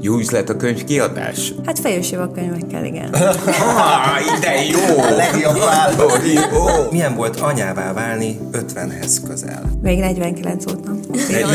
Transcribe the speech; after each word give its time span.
Jó 0.00 0.18
üzlet 0.18 0.48
a 0.48 0.56
könyv 0.56 0.84
kiadás? 0.84 1.52
Hát 1.64 1.78
fejősév 1.78 2.20
a 2.20 2.30
könyvekkel, 2.30 2.84
igen. 2.84 3.14
ah, 3.14 4.40
de 4.40 4.64
jó! 4.64 4.98
A 4.98 5.16
legjobb 5.16 5.58
vállal. 5.58 6.18
jó! 6.52 6.90
Milyen 6.90 7.14
volt 7.14 7.40
anyává 7.40 7.92
válni 7.92 8.38
50-hez 8.52 9.16
közel? 9.28 9.62
Még 9.82 9.98
49 9.98 10.66
óta. 10.66 10.90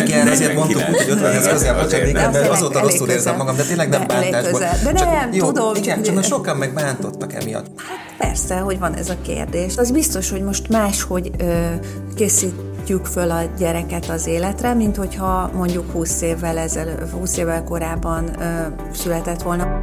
Igen, 0.04 0.28
ezért 0.28 0.54
mondtuk 0.54 0.82
úgy, 0.90 0.98
hogy 0.98 1.18
50-hez 1.18 1.48
közel, 1.52 1.82
bocsánat, 1.82 2.08
igen, 2.08 2.32
mert 2.32 2.50
azóta 2.50 2.80
rosszul 2.80 3.10
érzem 3.10 3.36
magam, 3.36 3.56
de 3.56 3.64
tényleg 3.64 3.90
nem 3.90 4.08
bántásból. 4.08 4.60
De 4.60 4.92
nem, 4.92 5.34
jó, 5.34 5.46
tudom. 5.46 5.76
Igen, 5.76 6.04
csak 6.04 6.24
sokan 6.24 6.58
meg 6.58 6.74
bántottak 6.74 7.34
emiatt. 7.34 7.66
Hát 7.78 8.28
persze, 8.28 8.56
hogy 8.56 8.80
van 8.80 8.94
ez 8.94 9.10
a 9.10 9.16
kérdés. 9.22 9.78
Az 9.78 9.92
biztos, 9.92 10.30
hogy 10.30 10.42
most 10.42 10.70
máshogy 10.70 11.32
ö, 11.38 11.70
készít 12.16 12.56
készítjük 12.82 13.06
föl 13.06 13.32
a 13.32 13.44
gyereket 13.58 14.06
az 14.10 14.28
életre, 14.28 14.74
mint 14.74 14.96
hogyha 14.96 15.52
mondjuk 15.54 15.92
20 15.92 16.22
évvel, 16.22 16.58
ezel, 16.58 17.10
20 17.12 17.38
évvel 17.38 17.64
korábban 17.64 18.42
ö, 18.42 18.66
született 18.94 19.42
volna. 19.42 19.80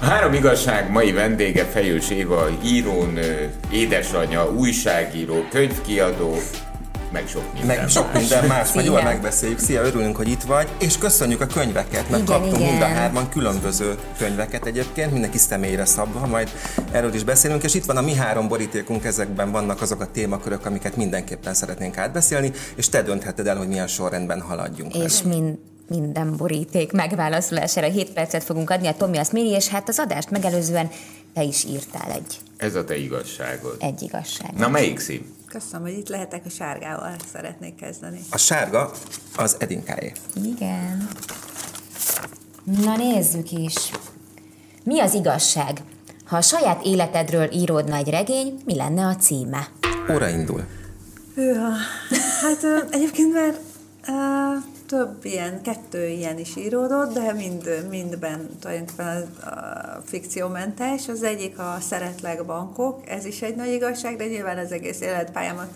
A 0.00 0.04
három 0.04 0.32
igazság 0.32 0.90
mai 0.90 1.12
vendége 1.12 1.64
Fejős 1.64 2.10
Éva, 2.10 2.48
írón, 2.64 3.18
édesanyja, 3.70 4.52
újságíró, 4.52 5.44
könyvkiadó, 5.50 6.34
meg 7.12 7.28
sok 7.28 7.52
minden 7.52 7.76
Meg 7.76 7.88
sok 7.88 8.12
minden 8.12 8.46
más, 8.46 8.72
majd 8.72 8.86
jól 8.86 9.02
megbeszéljük. 9.02 9.58
Szia, 9.58 9.82
örülünk, 9.82 10.16
hogy 10.16 10.28
itt 10.28 10.42
vagy, 10.42 10.68
és 10.78 10.98
köszönjük 10.98 11.40
a 11.40 11.46
könyveket, 11.46 12.10
mert 12.10 12.22
igen, 12.22 12.24
kaptunk 12.24 12.56
igen. 12.56 12.70
mind 12.70 12.82
a 12.82 12.86
hárman 12.86 13.28
különböző 13.28 13.98
könyveket 14.18 14.66
egyébként, 14.66 15.12
mindenki 15.12 15.38
személyre 15.38 15.84
szabva, 15.84 16.26
majd 16.26 16.50
erről 16.90 17.14
is 17.14 17.24
beszélünk, 17.24 17.62
és 17.62 17.74
itt 17.74 17.84
van 17.84 17.96
a 17.96 18.00
mi 18.00 18.14
három 18.14 18.48
borítékunk, 18.48 19.04
ezekben 19.04 19.50
vannak 19.50 19.80
azok 19.80 20.00
a 20.00 20.10
témakörök, 20.10 20.66
amiket 20.66 20.96
mindenképpen 20.96 21.54
szeretnénk 21.54 21.96
átbeszélni, 21.96 22.52
és 22.74 22.88
te 22.88 23.02
döntheted 23.02 23.46
el, 23.46 23.56
hogy 23.56 23.68
milyen 23.68 23.86
sorrendben 23.86 24.40
haladjunk. 24.40 24.94
És 24.94 25.22
mind 25.22 25.58
minden 25.88 26.36
boríték 26.36 26.92
megválaszolására 26.92 27.86
7 27.86 28.12
percet 28.12 28.44
fogunk 28.44 28.70
adni, 28.70 28.86
a 28.86 28.94
Tomi 28.94 29.18
azt 29.18 29.32
méri, 29.32 29.48
és 29.48 29.68
hát 29.68 29.88
az 29.88 29.98
adást 29.98 30.30
megelőzően 30.30 30.90
te 31.34 31.42
is 31.42 31.64
írtál 31.64 32.10
egy. 32.10 32.36
Ez 32.56 32.74
a 32.74 32.84
te 32.84 32.96
igazságod. 32.96 33.76
Egy 33.78 34.02
igazság. 34.02 34.52
Na 34.56 34.68
melyik 34.68 34.98
szín? 34.98 35.34
Köszönöm, 35.52 35.82
hogy 35.82 35.98
itt 35.98 36.08
lehetek 36.08 36.42
a 36.46 36.48
sárgával, 36.48 37.16
szeretnék 37.32 37.74
kezdeni. 37.74 38.20
A 38.30 38.36
sárga 38.36 38.90
az 39.36 39.56
Edinkáé. 39.58 40.12
Igen. 40.34 41.08
Na 42.64 42.96
nézzük 42.96 43.50
is. 43.50 43.74
Mi 44.84 45.00
az 45.00 45.14
igazság? 45.14 45.82
Ha 46.24 46.36
a 46.36 46.40
saját 46.40 46.84
életedről 46.84 47.52
íródna 47.52 47.96
egy 47.96 48.08
regény, 48.08 48.60
mi 48.64 48.76
lenne 48.76 49.06
a 49.06 49.16
címe? 49.16 49.68
Óra 50.10 50.28
indul. 50.28 50.66
Hűha. 51.34 51.70
Hát 52.40 52.90
egyébként 52.90 53.32
már 53.32 53.58
uh, 54.08 54.64
több 54.92 55.24
ilyen, 55.24 55.62
kettő 55.62 56.06
ilyen 56.08 56.38
is 56.38 56.56
íródott, 56.56 57.12
de 57.12 57.32
mind, 57.32 57.86
mindben 57.90 58.48
tulajdonképpen 58.60 59.06
a, 59.40 59.48
a 59.48 60.02
fikciómentes. 60.04 61.08
Az 61.08 61.22
egyik 61.22 61.58
a 61.58 61.76
Szeretlek 61.80 62.44
bankok, 62.44 63.08
ez 63.08 63.24
is 63.24 63.42
egy 63.42 63.54
nagy 63.56 63.72
igazság, 63.72 64.16
de 64.16 64.26
nyilván 64.26 64.58
az 64.58 64.72
egész 64.72 65.00
életpályámat, 65.00 65.68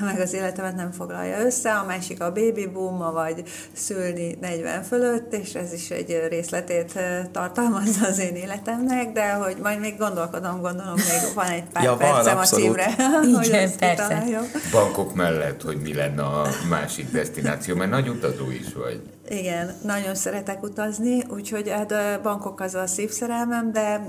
meg 0.00 0.20
az 0.20 0.32
életemet 0.32 0.76
nem 0.76 0.90
foglalja 0.90 1.44
össze. 1.44 1.72
A 1.72 1.84
másik 1.84 2.20
a 2.22 2.32
baby 2.32 2.66
boom, 2.66 3.12
vagy 3.12 3.42
szülni 3.72 4.36
40 4.40 4.82
fölött, 4.82 5.32
és 5.32 5.54
ez 5.54 5.72
is 5.72 5.90
egy 5.90 6.26
részletét 6.28 6.98
tartalmazza 7.32 8.06
az 8.06 8.18
én 8.18 8.34
életemnek, 8.34 9.12
de 9.12 9.32
hogy 9.32 9.56
majd 9.62 9.80
még 9.80 9.98
gondolkodom, 9.98 10.60
gondolom, 10.60 10.94
még 10.94 11.34
van 11.34 11.46
egy 11.46 11.64
pár 11.72 11.82
ja, 11.82 11.96
percem 11.96 12.34
van, 12.34 12.42
a 12.42 12.46
címre. 12.46 12.94
Igen, 13.42 13.70
persze. 13.78 14.24
Bankok 14.72 15.14
mellett, 15.14 15.62
hogy 15.62 15.80
mi 15.80 15.94
lenne 15.94 16.22
a 16.22 16.46
másik 16.68 17.10
destináció, 17.10 17.74
mert 17.74 17.90
nagy 17.90 18.08
utazó 18.08 18.50
is 18.60 18.72
vagy. 18.72 19.00
Igen, 19.28 19.74
nagyon 19.84 20.14
szeretek 20.14 20.62
utazni, 20.62 21.24
úgyhogy 21.28 21.68
hát 21.68 21.92
a 21.92 22.20
bankok 22.22 22.60
az 22.60 22.74
a 22.74 22.86
szívszerelmem, 22.86 23.72
de 23.72 24.08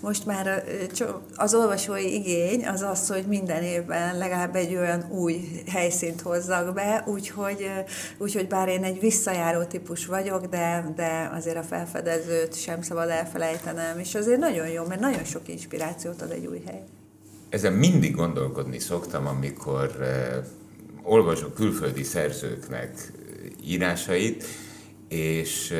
most 0.00 0.26
már 0.26 0.64
az 1.34 1.54
olvasói 1.54 2.14
igény 2.14 2.66
az 2.66 2.82
az, 2.82 3.08
hogy 3.08 3.24
minden 3.26 3.62
évben 3.62 4.18
legalább 4.18 4.54
egy 4.54 4.76
olyan 4.76 5.04
új 5.10 5.62
helyszínt 5.68 6.20
hozzak 6.20 6.74
be, 6.74 7.04
úgyhogy, 7.06 7.70
úgyhogy 8.18 8.46
bár 8.46 8.68
én 8.68 8.84
egy 8.84 9.00
visszajáró 9.00 9.62
típus 9.62 10.06
vagyok, 10.06 10.46
de, 10.46 10.92
de 10.96 11.30
azért 11.34 11.56
a 11.56 11.62
felfedezőt 11.62 12.54
sem 12.54 12.82
szabad 12.82 13.08
elfelejtenem, 13.08 13.98
és 13.98 14.14
azért 14.14 14.40
nagyon 14.40 14.68
jó, 14.68 14.84
mert 14.84 15.00
nagyon 15.00 15.24
sok 15.24 15.48
inspirációt 15.48 16.22
ad 16.22 16.30
egy 16.30 16.46
új 16.46 16.62
hely. 16.66 16.82
Ezen 17.48 17.72
mindig 17.72 18.14
gondolkodni 18.14 18.78
szoktam, 18.78 19.26
amikor 19.26 19.90
olvasok 21.02 21.54
külföldi 21.54 22.02
szerzőknek 22.02 23.12
írásait, 23.66 24.44
és 25.08 25.74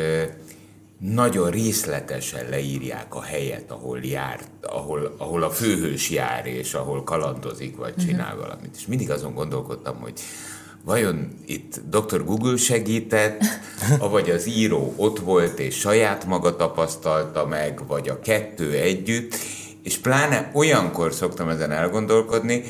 nagyon 0.98 1.50
részletesen 1.50 2.48
leírják 2.48 3.14
a 3.14 3.22
helyet, 3.22 3.70
ahol 3.70 3.98
járt, 4.02 4.48
ahol, 4.62 5.14
ahol 5.18 5.42
a 5.42 5.50
főhős 5.50 6.10
jár, 6.10 6.46
és 6.46 6.74
ahol 6.74 7.02
kalandozik, 7.02 7.76
vagy 7.76 7.94
mhm. 7.96 8.06
csinál 8.06 8.26
uh-huh. 8.26 8.40
valamit. 8.40 8.76
És 8.76 8.86
mindig 8.86 9.10
azon 9.10 9.34
gondolkodtam, 9.34 9.96
hogy 10.00 10.20
vajon 10.84 11.30
itt 11.46 11.80
Dr. 11.90 12.24
Google 12.24 12.56
segített, 12.56 13.44
vagy 14.10 14.30
az 14.30 14.46
író 14.46 14.94
ott 14.96 15.18
volt, 15.18 15.58
és 15.58 15.78
saját 15.78 16.24
maga 16.26 16.56
tapasztalta 16.56 17.46
meg, 17.46 17.86
vagy 17.86 18.08
a 18.08 18.20
kettő 18.20 18.72
együtt, 18.72 19.34
és 19.82 19.98
pláne 19.98 20.50
olyankor 20.54 21.12
szoktam 21.12 21.48
ezen 21.48 21.70
elgondolkodni, 21.70 22.62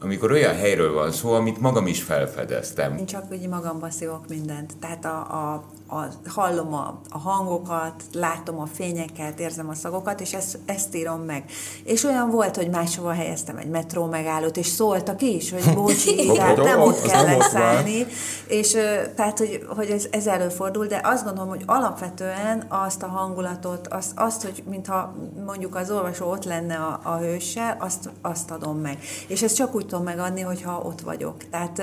amikor 0.00 0.32
olyan 0.32 0.54
helyről 0.54 0.92
van 0.92 1.12
szó, 1.12 1.32
amit 1.32 1.60
magam 1.60 1.86
is 1.86 2.02
felfedeztem. 2.02 2.96
Én 2.96 3.06
csak 3.06 3.24
úgy 3.30 3.48
magamba 3.48 3.90
szívok 3.90 4.28
mindent. 4.28 4.72
Tehát 4.80 5.04
a, 5.04 5.18
a, 5.18 5.64
a, 5.90 6.08
hallom 6.28 6.74
a, 6.74 7.00
a 7.08 7.18
hangokat, 7.18 8.04
látom 8.12 8.60
a 8.60 8.66
fényeket, 8.66 9.40
érzem 9.40 9.68
a 9.68 9.74
szagokat, 9.74 10.20
és 10.20 10.32
ezt, 10.32 10.58
ezt 10.66 10.94
írom 10.94 11.20
meg. 11.20 11.44
És 11.84 12.04
olyan 12.04 12.30
volt, 12.30 12.56
hogy 12.56 12.70
máshova 12.70 13.12
helyeztem 13.12 13.56
egy 13.56 13.68
metró 13.68 14.06
megállót, 14.06 14.56
és 14.56 14.66
szóltak 14.66 15.22
is, 15.22 15.50
hogy 15.50 15.74
bocsi, 15.74 16.32
nem 16.56 16.80
ott 16.80 17.02
kell 17.02 17.24
leszállni. 17.24 18.06
És 18.46 18.76
tehát, 19.16 19.38
hogy, 19.38 19.66
hogy 19.76 19.90
ez, 19.90 20.06
ez 20.10 20.26
előfordul, 20.26 20.86
de 20.86 21.00
azt 21.04 21.24
gondolom, 21.24 21.48
hogy 21.48 21.62
alapvetően 21.66 22.64
azt 22.68 23.02
a 23.02 23.06
hangulatot, 23.06 23.88
azt, 23.88 24.12
azt 24.14 24.42
hogy 24.42 24.62
mintha 24.70 25.14
mondjuk 25.44 25.74
az 25.74 25.90
olvasó 25.90 26.30
ott 26.30 26.44
lenne 26.44 26.74
a, 26.74 27.00
a 27.02 27.16
hőssel, 27.16 27.76
azt, 27.80 28.10
azt 28.22 28.50
adom 28.50 28.78
meg. 28.78 28.98
És 29.26 29.42
ezt 29.42 29.56
csak 29.56 29.74
úgy 29.74 29.86
tudom 29.86 30.04
megadni, 30.04 30.40
hogyha 30.40 30.80
ott 30.84 31.00
vagyok. 31.00 31.36
Tehát 31.50 31.82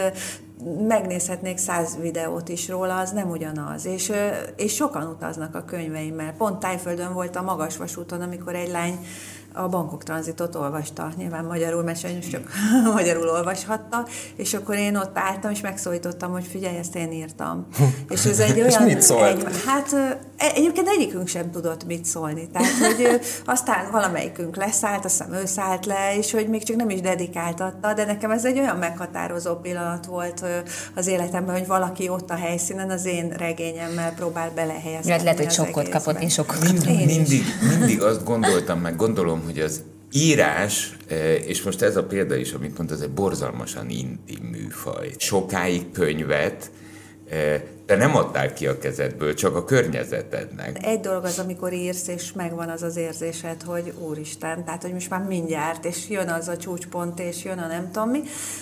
megnézhetnék 0.88 1.58
száz 1.58 1.98
videót 2.02 2.50
is 2.50 2.68
róla, 2.70 3.00
az 3.00 3.12
nem 3.12 3.30
ugyanaz. 3.30 3.86
És, 3.86 4.12
és 4.56 4.74
sokan 4.74 5.08
utaznak 5.08 5.56
a 5.56 5.66
könyveimmel. 5.66 6.34
Pont 6.38 6.60
Tájföldön 6.60 7.14
volt 7.14 7.36
a 7.36 7.42
magas 7.42 7.78
vasúton, 7.78 8.22
amikor 8.22 8.56
egy 8.56 8.70
lány 8.70 9.06
a 9.58 9.68
bankok 9.68 10.04
tranzitot 10.04 10.56
olvasta, 10.56 11.12
nyilván 11.18 11.46
magyarul, 11.46 11.84
mert 11.84 12.00
sajnos 12.00 12.28
csak 12.28 12.50
magyarul 12.94 13.30
olvashatta, 13.30 14.06
és 14.36 14.54
akkor 14.54 14.76
én 14.76 14.96
ott 14.96 15.18
álltam, 15.18 15.52
és 15.52 15.62
megszólítottam, 15.62 16.32
hogy 16.32 16.46
figyelj, 16.46 16.78
ezt 16.78 16.96
én 16.96 17.12
írtam. 17.12 17.68
és 18.10 18.26
ez 18.26 18.40
egy 18.40 18.60
olyan... 18.60 18.68
és 18.68 18.78
mit 18.78 19.02
szólt? 19.02 19.48
Egy, 19.48 19.64
hát 19.66 19.94
e, 20.38 20.52
egyébként 20.56 20.88
egyikünk 20.88 21.28
sem 21.28 21.52
tudott 21.52 21.86
mit 21.86 22.06
szólni, 22.06 22.50
tehát 22.50 22.96
hogy 22.96 23.20
aztán 23.46 23.92
valamelyikünk 23.92 24.56
leszállt, 24.56 25.06
azt 25.06 25.18
hiszem 25.18 25.34
ő 25.34 25.46
szállt 25.46 25.86
le, 25.86 26.18
és 26.18 26.32
hogy 26.32 26.48
még 26.48 26.64
csak 26.64 26.76
nem 26.76 26.90
is 26.90 27.02
dedikáltatta, 27.02 27.94
de 27.94 28.06
nekem 28.06 28.32
ez 28.32 28.46
egy 28.46 28.60
olyan 28.60 28.78
meghatározó 28.78 29.56
pillanat 29.56 30.06
volt 30.06 30.46
az 30.96 31.08
életemben, 31.08 31.58
hogy 31.58 31.68
valaki 31.68 32.10
ott 32.10 32.30
a 32.30 32.36
helyszínen 32.36 32.90
az 32.90 33.06
én 33.06 33.30
regényemmel 33.30 34.14
próbál 34.14 34.52
belehelyezni. 34.56 35.10
Lehet, 35.10 35.38
hogy 35.38 35.52
sokkot 35.52 35.90
kapott, 35.90 36.22
én 36.22 36.30
sokkot 36.30 36.64
mindig, 36.64 37.06
mindig, 37.06 37.44
mindig 37.78 38.02
azt 38.02 38.24
gondoltam, 38.24 38.80
meg 38.80 38.96
gondolom, 38.96 39.42
hogy 39.48 39.60
az 39.60 39.84
írás, 40.12 40.98
eh, 41.08 41.48
és 41.48 41.62
most 41.62 41.82
ez 41.82 41.96
a 41.96 42.04
példa 42.04 42.36
is, 42.36 42.52
amit 42.52 42.78
mondta, 42.78 42.96
ez 42.96 43.02
egy 43.02 43.10
borzalmasan 43.10 43.90
intim 43.90 44.44
műfaj. 44.44 45.12
Sokáig 45.18 45.92
könyvet, 45.92 46.72
te 47.88 47.96
nem 47.96 48.16
adtál 48.16 48.54
ki 48.54 48.68
a 48.68 48.78
kezedből, 48.78 49.34
csak 49.34 49.56
a 49.56 49.66
környezetednek. 49.66 50.86
Egy 50.86 51.00
dolog 51.00 51.24
az, 51.24 51.40
amikor 51.40 51.74
írsz, 51.74 52.08
és 52.08 52.32
megvan 52.34 52.70
az 52.70 52.84
az 52.84 52.98
érzésed, 52.98 53.62
hogy 53.66 53.94
úristen, 54.00 54.66
tehát, 54.66 54.82
hogy 54.82 54.94
most 54.94 55.10
már 55.10 55.22
mindjárt, 55.22 55.86
és 55.86 56.10
jön 56.10 56.28
az 56.28 56.48
a 56.48 56.58
csúcspont, 56.58 57.20
és 57.20 57.44
jön 57.44 57.58
a 57.58 57.68
nem 57.68 57.92
tudom 57.92 58.10
mi, 58.10 58.22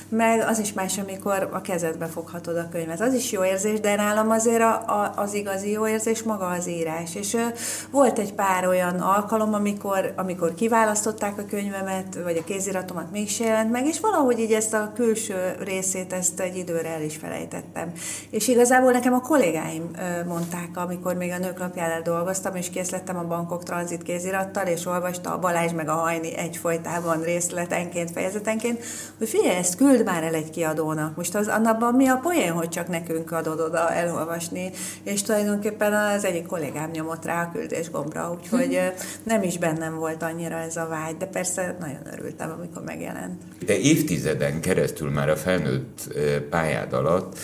meg 0.09 0.44
az 0.47 0.59
is 0.59 0.73
más, 0.73 0.97
amikor 0.97 1.50
a 1.51 1.62
kezedbe 1.62 2.06
foghatod 2.06 2.57
a 2.57 2.69
könyvet. 2.71 3.01
Az 3.01 3.13
is 3.13 3.31
jó 3.31 3.44
érzés, 3.45 3.79
de 3.79 3.95
nálam 3.95 4.31
azért 4.31 4.62
a, 4.62 4.73
a, 4.73 5.13
az 5.15 5.33
igazi 5.33 5.71
jó 5.71 5.88
érzés 5.88 6.23
maga 6.23 6.47
az 6.47 6.68
írás. 6.68 7.15
És 7.15 7.33
ö, 7.33 7.45
volt 7.91 8.19
egy 8.19 8.33
pár 8.33 8.68
olyan 8.68 9.00
alkalom, 9.00 9.53
amikor, 9.53 10.13
amikor 10.15 10.53
kiválasztották 10.53 11.38
a 11.38 11.45
könyvemet, 11.50 12.19
vagy 12.23 12.38
a 12.38 12.44
kéziratomat 12.44 13.11
mégse 13.11 13.45
jelent 13.45 13.71
meg, 13.71 13.85
és 13.85 14.00
valahogy 14.00 14.39
így 14.39 14.53
ezt 14.53 14.73
a 14.73 14.91
külső 14.95 15.56
részét, 15.59 16.13
ezt 16.13 16.39
egy 16.39 16.57
időre 16.57 16.89
el 16.89 17.01
is 17.01 17.15
felejtettem. 17.15 17.91
És 18.29 18.47
igazából 18.56 18.92
nekem 18.92 19.13
a 19.13 19.22
kollégáim 19.22 19.92
mondták, 20.28 20.69
amikor 20.74 21.16
még 21.16 21.31
a 21.31 21.38
nőklapjánál 21.38 22.02
dolgoztam, 22.02 22.56
és 22.56 22.69
készítettem 22.69 23.18
a 23.18 23.24
bankok 23.24 23.63
tranzit 23.63 24.04
kézirattal, 24.04 24.68
és 24.68 24.86
olvasta 24.86 25.34
a 25.34 25.40
Balázs 25.40 25.72
meg 25.72 25.90
a 25.90 25.94
Hajni 25.94 26.38
egyfolytában 26.38 27.22
részletenként, 27.22 28.12
fejezetenként, 28.12 28.84
hogy 29.18 29.30
figyelj, 29.30 29.56
ezt 29.56 29.75
küld 29.75 30.06
már 30.06 30.24
el 30.24 30.34
egy 30.34 30.50
kiadónak. 30.50 31.16
Most 31.16 31.36
az 31.36 31.48
annabban 31.48 31.94
mi 31.94 32.07
a 32.07 32.19
poén, 32.24 32.52
hogy 32.52 32.69
csak 32.69 32.88
nekünk 32.88 33.31
adod 33.31 33.60
oda 33.60 33.92
elolvasni, 33.92 34.72
és 35.04 35.22
tulajdonképpen 35.22 35.94
az 35.94 36.25
egyik 36.25 36.46
kollégám 36.46 36.90
nyomott 36.90 37.25
rá 37.25 37.42
a 37.42 37.52
küldés 37.52 37.90
gombra, 37.92 38.31
úgyhogy 38.40 38.94
nem 39.24 39.44
is 39.44 39.57
bennem 39.57 39.96
volt 39.96 40.24
annyira 40.24 40.56
ez 40.56 40.75
a 40.75 40.88
vágy, 40.90 41.18
de 41.18 41.25
persze 41.25 41.75
nagyon 41.80 42.13
örültem, 42.13 42.52
amikor 42.57 42.84
megjelent. 42.84 43.42
De 43.66 43.78
évtizeden 43.78 44.62
keresztül 44.62 45.10
már 45.10 45.30
a 45.30 45.36
felnőtt 45.36 46.13
pályád 46.50 46.94
alatt 46.94 47.38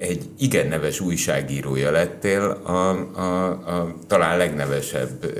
egy 0.00 0.28
igen 0.38 0.66
neves 0.66 1.00
újságírója 1.00 1.90
lettél 1.90 2.60
a, 2.62 2.70
a, 3.20 3.48
a 3.48 3.94
talán 4.06 4.38
legnevesebb 4.38 5.24
e, 5.24 5.30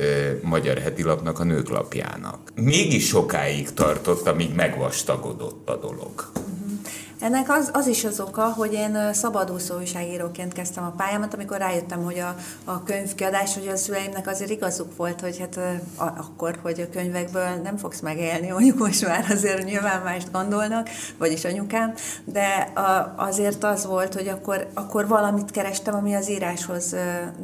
magyar 0.43 0.79
hetilapnak, 0.79 1.39
a 1.39 1.45
nőklapjának. 1.45 2.53
Mégis 2.55 3.07
sokáig 3.07 3.73
tartott, 3.73 4.27
amíg 4.27 4.55
megvastagodott 4.55 5.69
a 5.69 5.77
dolog. 5.77 6.31
Ennek 7.21 7.51
az, 7.51 7.71
az 7.73 7.87
is 7.87 8.05
az 8.05 8.21
oka, 8.21 8.43
hogy 8.43 8.73
én 8.73 9.13
szabadúszó 9.13 9.77
újságíróként 9.77 10.53
kezdtem 10.53 10.85
a 10.85 10.95
pályámat, 10.97 11.35
amikor 11.35 11.59
rájöttem, 11.59 12.05
hogy 12.05 12.19
a, 12.19 12.37
a 12.65 12.83
könyvkiadás, 12.83 13.55
hogy 13.55 13.69
a 13.69 13.77
szüleimnek 13.77 14.27
azért 14.27 14.51
igazuk 14.51 14.97
volt, 14.97 15.21
hogy 15.21 15.39
hát 15.39 15.57
a, 15.97 16.03
akkor, 16.03 16.59
hogy 16.63 16.81
a 16.81 16.91
könyvekből 16.93 17.49
nem 17.63 17.77
fogsz 17.77 18.01
megélni, 18.01 18.51
mondjuk 18.53 18.79
most 18.79 19.07
már 19.07 19.25
azért 19.31 19.65
nyilván 19.65 20.03
mást 20.03 20.33
gondolnak, 20.33 20.89
vagyis 21.19 21.45
anyukám, 21.45 21.95
de 22.25 22.71
a, 22.75 23.15
azért 23.17 23.65
az 23.65 23.87
volt, 23.87 24.15
hogy 24.15 24.29
akkor, 24.29 24.67
akkor 24.75 25.09
valamit 25.09 25.51
kerestem, 25.51 25.95
ami 25.95 26.15
az 26.15 26.31
íráshoz 26.31 26.95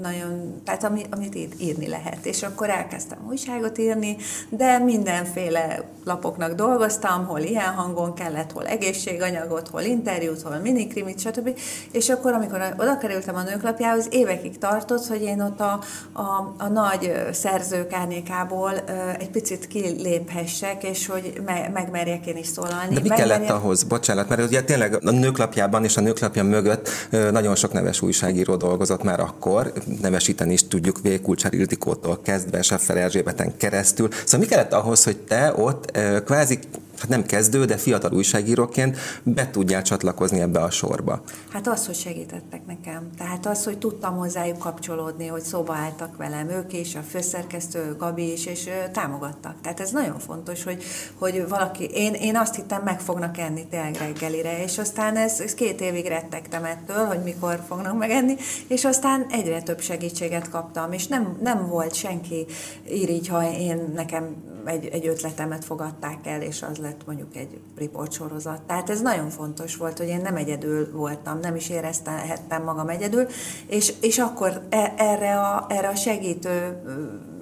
nagyon, 0.03 0.63
tehát 0.65 0.85
ami, 0.85 1.03
amit 1.11 1.37
írni 1.59 1.89
lehet. 1.89 2.27
És 2.27 2.43
akkor 2.43 2.71
elkezdtem 2.71 3.19
újságot 3.29 3.79
írni, 3.79 4.17
de 4.49 4.79
mindenféle 4.79 5.85
lapoknak 6.05 6.53
dolgoztam, 6.53 7.27
hol 7.27 7.41
ilyen 7.41 7.75
hangon 7.75 8.15
kellett, 8.15 8.53
hol 8.53 8.67
egészséganyagot, 8.67 9.66
hol 9.69 9.83
interjút, 9.83 10.43
hol 10.43 10.59
minikrimit, 10.59 11.21
stb. 11.21 11.59
És 11.93 12.09
akkor, 12.09 12.33
amikor 12.33 12.75
oda 12.79 12.99
kerültem 12.99 13.35
a 13.35 13.43
nőklapjához, 13.43 14.07
évekig 14.11 14.59
tartott, 14.59 15.07
hogy 15.07 15.23
én 15.23 15.41
ott 15.41 15.61
a, 15.61 15.81
a, 16.13 16.55
a 16.59 16.69
nagy 16.69 17.13
szerzők 17.33 17.93
árnyékából 17.93 18.73
egy 19.19 19.31
picit 19.31 19.67
kiléphessek, 19.67 20.85
és 20.85 21.07
hogy 21.07 21.41
me, 21.47 21.71
megmerjek 21.73 22.27
én 22.27 22.37
is 22.37 22.47
szólalni. 22.47 22.95
De 22.95 23.01
mi 23.01 23.09
kellett 23.09 23.51
ahhoz? 23.51 23.83
Bocsánat, 23.83 24.29
mert 24.29 24.43
ugye 24.43 24.63
tényleg 24.63 25.07
a 25.07 25.11
nőklapjában 25.11 25.85
és 25.85 25.97
a 25.97 26.01
nőklapja 26.01 26.45
mögött 26.45 26.89
nagyon 27.11 27.55
sok 27.55 27.73
neves 27.73 28.03
újságíró 28.03 28.57
dolgozott 28.57 29.03
már 29.03 29.21
akkor, 29.21 29.73
nevesíteni 30.01 30.53
is 30.53 30.69
tudjuk 30.69 31.01
Vékulcsár 31.03 31.55
Ildikótól 31.55 32.21
kezdve, 32.23 32.63
Seffer 32.63 32.97
Erzsébeten 32.97 33.57
keresztül. 33.57 34.09
Szóval 34.25 34.41
mi 34.41 34.47
kellett 34.47 34.73
ahhoz, 34.73 35.05
hogy 35.05 35.17
te 35.17 35.55
ott 35.57 35.99
kvázi 36.25 36.59
hát 37.07 37.19
nem 37.19 37.27
kezdő, 37.27 37.65
de 37.65 37.77
fiatal 37.77 38.13
újságíróként 38.13 38.99
be 39.23 39.51
tudjál 39.51 39.83
csatlakozni 39.83 40.41
ebbe 40.41 40.61
a 40.61 40.71
sorba? 40.71 41.23
Hát 41.53 41.69
az, 41.69 41.87
hogy 41.87 41.95
segítettek 41.95 42.67
nekem. 42.67 43.11
Tehát 43.19 43.47
az, 43.47 43.65
hogy 43.65 43.79
tudtam 43.79 44.17
hozzájuk 44.17 44.59
kapcsolódni, 44.59 45.27
hogy 45.27 45.43
szóba 45.43 45.75
álltak 45.75 46.17
velem 46.17 46.49
ők 46.49 46.73
is, 46.73 46.95
a 46.95 47.01
főszerkesztő 47.01 47.97
Gabi 47.99 48.33
is, 48.33 48.47
és 48.47 48.69
támogattak. 48.93 49.55
Tehát 49.63 49.81
ez 49.81 49.91
nagyon 49.91 50.19
fontos, 50.19 50.65
hogy, 50.65 50.83
hogy 51.19 51.49
valaki, 51.49 51.85
én, 51.85 52.15
én 52.15 52.37
azt 52.37 52.55
hittem, 52.55 52.83
meg 52.83 53.01
fognak 53.01 53.39
enni 53.39 53.67
tényleg 53.67 53.97
reggelire, 53.97 54.63
és 54.63 54.79
aztán 54.79 55.17
ez, 55.17 55.41
ez 55.41 55.55
két 55.55 55.81
évig 55.81 56.07
rettegtem 56.07 56.65
ettől, 56.65 57.05
hogy 57.05 57.23
mikor 57.23 57.61
fognak 57.69 57.99
megenni, 57.99 58.37
és 58.67 58.85
aztán 58.85 59.27
egyre 59.31 59.63
több 59.63 59.81
segítséget 59.81 60.51
kaptam, 60.51 60.93
és 60.93 61.07
nem, 61.07 61.39
nem 61.43 61.69
volt 61.69 61.95
senki 61.95 62.47
irigy, 62.89 63.29
ha 63.29 63.51
én 63.51 63.93
nekem 63.95 64.37
egy, 64.65 64.87
egy 64.87 65.07
ötletemet 65.07 65.65
fogadták 65.65 66.27
el, 66.27 66.43
és 66.43 66.63
az 66.71 66.77
lett 66.77 66.96
mondjuk 67.07 67.37
egy 67.37 67.61
riportsorozat. 67.77 68.63
Tehát 68.63 68.91
ez 68.91 69.01
nagyon 69.01 69.29
fontos 69.29 69.77
volt, 69.77 69.99
hogy 69.99 70.09
én 70.09 70.21
nem 70.21 70.37
egyedül 70.37 70.91
voltam, 70.93 71.39
nem 71.39 71.57
is 71.57 71.69
éreztem 71.69 72.63
magam 72.65 72.89
egyedül, 72.89 73.27
és, 73.67 73.93
és 74.01 74.19
akkor 74.19 74.63
e, 74.69 74.95
erre 74.97 75.41
a, 75.41 75.67
erre 75.69 75.89
a 75.89 75.95
segítő 75.95 76.83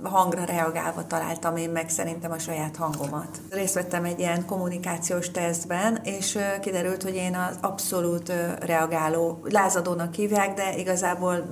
hangra 0.03 0.45
reagálva 0.45 1.07
találtam 1.07 1.57
én 1.57 1.71
meg 1.71 1.89
szerintem 1.89 2.33
a 2.33 2.39
saját 2.39 2.77
hangomat. 2.77 3.41
Részt 3.51 3.75
vettem 3.75 4.05
egy 4.05 4.19
ilyen 4.19 4.47
kommunikációs 4.47 5.31
tesztben, 5.31 6.01
és 6.03 6.39
kiderült, 6.61 7.03
hogy 7.03 7.15
én 7.15 7.35
az 7.35 7.59
abszolút 7.61 8.33
reagáló, 8.61 9.39
lázadónak 9.43 10.15
hívják, 10.15 10.55
de 10.55 10.77
igazából 10.77 11.45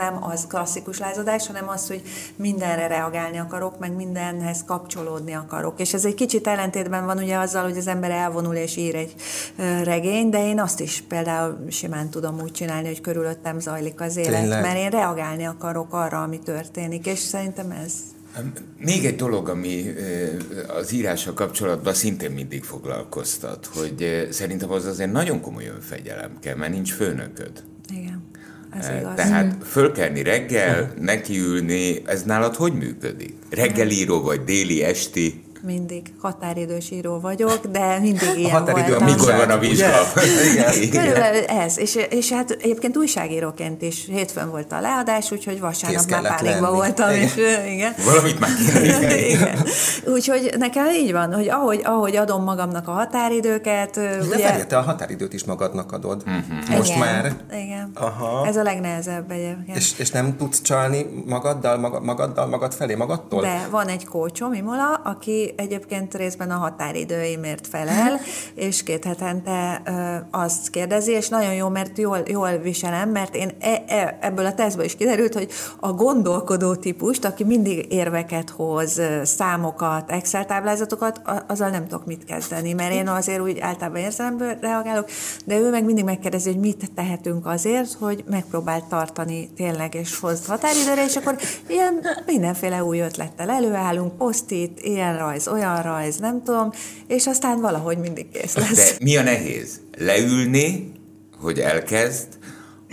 nem 0.00 0.24
az 0.24 0.46
klasszikus 0.46 0.98
lázadás, 0.98 1.46
hanem 1.46 1.68
az, 1.68 1.86
hogy 1.86 2.02
mindenre 2.36 2.86
reagálni 2.86 3.38
akarok, 3.38 3.78
meg 3.78 3.92
mindenhez 3.92 4.64
kapcsolódni 4.66 5.32
akarok. 5.32 5.80
És 5.80 5.94
ez 5.94 6.04
egy 6.04 6.14
kicsit 6.14 6.46
ellentétben 6.46 7.04
van 7.04 7.18
ugye 7.18 7.36
azzal, 7.36 7.62
hogy 7.62 7.76
az 7.76 7.86
ember 7.86 8.10
elvonul 8.10 8.54
és 8.54 8.76
ír 8.76 8.94
egy 8.94 9.14
regény, 9.84 10.30
de 10.30 10.46
én 10.46 10.60
azt 10.60 10.80
is 10.80 11.04
például 11.08 11.66
simán 11.68 12.10
tudom 12.10 12.40
úgy 12.40 12.52
csinálni, 12.52 12.86
hogy 12.86 13.00
körülöttem 13.00 13.60
zajlik 13.60 14.00
az 14.00 14.16
élet, 14.16 14.40
Tényleg? 14.40 14.62
mert 14.62 14.78
én 14.78 14.90
reagálni 14.90 15.44
akarok 15.44 15.92
arra, 15.94 16.22
ami 16.22 16.38
történik, 16.38 17.06
és 17.06 17.18
szerintem 17.18 17.70
ez 17.70 17.92
még 18.78 19.04
egy 19.04 19.16
dolog, 19.16 19.48
ami 19.48 19.94
az 20.68 20.92
írással 20.92 21.34
kapcsolatban 21.34 21.94
szintén 21.94 22.30
mindig 22.30 22.64
foglalkoztat, 22.64 23.66
hogy 23.74 24.28
szerintem 24.30 24.70
az 24.70 24.84
azért 24.84 25.12
nagyon 25.12 25.40
komoly 25.40 25.66
önfegyelem 25.66 26.38
kell, 26.40 26.56
mert 26.56 26.72
nincs 26.72 26.92
főnököd. 26.92 27.64
Igen. 27.88 28.19
Ez 28.78 28.88
igaz. 29.00 29.14
Tehát 29.14 29.56
fölkelni 29.64 30.22
reggel, 30.22 30.92
nekiülni, 31.00 32.02
ez 32.06 32.22
nálad 32.22 32.54
hogy 32.54 32.72
működik? 32.72 33.34
Reggelíró 33.50 34.22
vagy 34.22 34.44
déli, 34.44 34.82
esti? 34.82 35.42
Mindig 35.62 36.12
határidős 36.18 36.90
író 36.90 37.20
vagyok, 37.20 37.66
de 37.66 37.98
mindig 37.98 38.28
ilyen 38.36 38.54
a 38.54 38.58
határidő, 38.58 38.88
voltam. 38.88 39.08
Mikor 39.08 39.36
van 39.36 39.50
a 39.50 39.58
vizsga? 39.58 39.86
igen. 40.82 40.90
Körülbelül 40.90 41.44
ez. 41.44 41.78
És, 41.78 41.94
és 42.10 42.32
hát 42.32 42.50
egyébként 42.50 42.96
újságíróként 42.96 43.82
is 43.82 44.06
hétfőn 44.06 44.50
volt 44.50 44.72
a 44.72 44.80
leadás, 44.80 45.30
úgyhogy 45.30 45.60
vasárnap 45.60 46.10
már 46.10 46.22
pálikba 46.22 46.72
voltam. 46.72 47.10
Igen. 47.10 47.22
És, 47.22 47.36
igen. 47.72 47.94
Valamit 48.04 48.40
már 48.40 48.50
kéne 48.72 49.26
igen. 49.28 49.66
Úgyhogy 50.06 50.54
nekem 50.58 50.86
így 50.86 51.12
van, 51.12 51.34
hogy 51.34 51.48
ahogy, 51.48 51.80
ahogy 51.84 52.16
adom 52.16 52.42
magamnak 52.44 52.88
a 52.88 52.92
határidőket... 52.92 53.94
De 53.94 54.18
ugye... 54.26 54.42
Várjál, 54.42 54.66
te 54.66 54.78
a 54.78 54.82
határidőt 54.82 55.32
is 55.32 55.44
magadnak 55.44 55.92
adod. 55.92 56.22
Uh-huh. 56.26 56.76
Most 56.76 56.88
igen, 56.88 56.98
már. 56.98 57.32
Igen. 57.52 57.90
Aha. 57.94 58.46
Ez 58.46 58.56
a 58.56 58.62
legnehezebb 58.62 59.30
egyébként. 59.30 59.76
És, 59.76 59.92
és 59.98 60.10
nem 60.10 60.36
tudsz 60.36 60.62
csalni 60.62 61.06
magaddal, 61.26 62.00
magaddal, 62.00 62.46
magad 62.46 62.74
felé, 62.74 62.94
magadtól? 62.94 63.40
De 63.40 63.68
van 63.70 63.86
egy 63.86 64.06
kócsom, 64.06 64.52
Imola, 64.52 65.00
aki 65.04 65.49
egyébként 65.56 66.14
részben 66.14 66.50
a 66.50 66.56
határidőimért 66.56 67.66
felel, 67.66 68.20
és 68.54 68.82
két 68.82 69.04
hetente 69.04 69.82
azt 70.30 70.70
kérdezi, 70.70 71.12
és 71.12 71.28
nagyon 71.28 71.54
jó, 71.54 71.68
mert 71.68 71.98
jól, 71.98 72.22
jól 72.26 72.56
viselem, 72.56 73.10
mert 73.10 73.34
én 73.34 73.50
e, 73.60 73.82
e, 73.86 74.18
ebből 74.20 74.46
a 74.46 74.54
tesztből 74.54 74.84
is 74.84 74.96
kiderült, 74.96 75.34
hogy 75.34 75.48
a 75.80 75.92
gondolkodó 75.92 76.74
típust, 76.74 77.24
aki 77.24 77.44
mindig 77.44 77.92
érveket 77.92 78.50
hoz, 78.50 79.00
számokat, 79.22 80.10
Excel 80.10 80.46
táblázatokat, 80.46 81.20
azzal 81.46 81.70
nem 81.70 81.86
tudok 81.86 82.06
mit 82.06 82.24
kezdeni, 82.24 82.72
mert 82.72 82.92
én 82.92 83.08
azért 83.08 83.40
úgy 83.40 83.58
általában 83.58 84.00
érzelemből 84.00 84.56
reagálok, 84.60 85.08
de 85.44 85.58
ő 85.58 85.70
meg 85.70 85.84
mindig 85.84 86.04
megkérdezi, 86.04 86.50
hogy 86.50 86.60
mit 86.60 86.90
tehetünk 86.94 87.46
azért, 87.46 87.92
hogy 87.92 88.24
megpróbált 88.30 88.84
tartani 88.84 89.48
tényleg, 89.56 89.94
és 89.94 90.18
hoz 90.18 90.46
határidőre, 90.46 91.04
és 91.04 91.16
akkor 91.16 91.36
ilyen 91.66 92.06
mindenféle 92.26 92.84
új 92.84 93.00
ötlettel 93.00 93.50
előállunk, 93.50 94.16
posztit, 94.16 94.80
ilyen 94.80 95.18
rajz, 95.18 95.39
rajz, 95.44 95.62
olyan 95.62 95.82
rajz, 95.82 96.16
nem 96.16 96.42
tudom, 96.42 96.72
és 97.06 97.26
aztán 97.26 97.60
valahogy 97.60 97.98
mindig 97.98 98.30
kész 98.30 98.56
lesz. 98.56 98.98
De 98.98 99.04
mi 99.04 99.16
a 99.16 99.22
nehéz? 99.22 99.80
Leülni, 99.98 100.92
hogy 101.40 101.58
elkezd, 101.58 102.26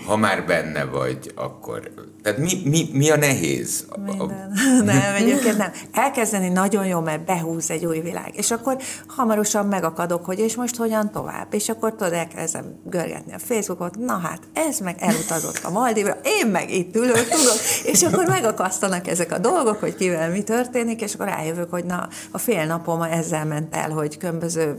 ha 0.05 0.17
már 0.17 0.45
benne 0.45 0.85
vagy, 0.85 1.31
akkor... 1.35 1.91
Tehát 2.21 2.39
mi, 2.39 2.61
mi, 2.63 2.89
mi 2.91 3.09
a 3.09 3.15
nehéz? 3.15 3.85
Minden. 4.05 4.51
Nem, 4.85 5.15
egyébként 5.21 5.57
nem. 5.57 5.71
Elkezdeni 5.93 6.49
nagyon 6.49 6.85
jó, 6.85 6.99
mert 6.99 7.25
behúz 7.25 7.71
egy 7.71 7.85
új 7.85 7.99
világ. 7.99 8.31
És 8.35 8.51
akkor 8.51 8.77
hamarosan 9.07 9.65
megakadok, 9.65 10.25
hogy 10.25 10.39
és 10.39 10.55
most 10.55 10.75
hogyan 10.75 11.11
tovább. 11.11 11.53
És 11.53 11.69
akkor 11.69 11.95
tudod, 11.95 12.13
elkezdem 12.13 12.79
görgetni 12.83 13.33
a 13.33 13.39
Facebookot, 13.39 13.97
na 13.97 14.17
hát, 14.17 14.39
ez 14.53 14.79
meg 14.79 14.95
elutazott 14.99 15.59
a 15.63 15.69
Maldivra, 15.69 16.17
én 16.23 16.47
meg 16.47 16.71
itt 16.71 16.95
ülök, 16.95 17.27
tudod, 17.27 17.57
és 17.83 18.03
akkor 18.03 18.25
megakasztanak 18.25 19.07
ezek 19.07 19.31
a 19.31 19.37
dolgok, 19.37 19.79
hogy 19.79 19.95
kivel 19.95 20.29
mi 20.29 20.43
történik, 20.43 21.01
és 21.01 21.13
akkor 21.13 21.27
rájövök, 21.27 21.69
hogy 21.69 21.85
na, 21.85 22.07
a 22.31 22.37
fél 22.37 22.65
napom 22.65 23.01
ezzel 23.01 23.45
ment 23.45 23.75
el, 23.75 23.89
hogy 23.89 24.17
különböző 24.17 24.75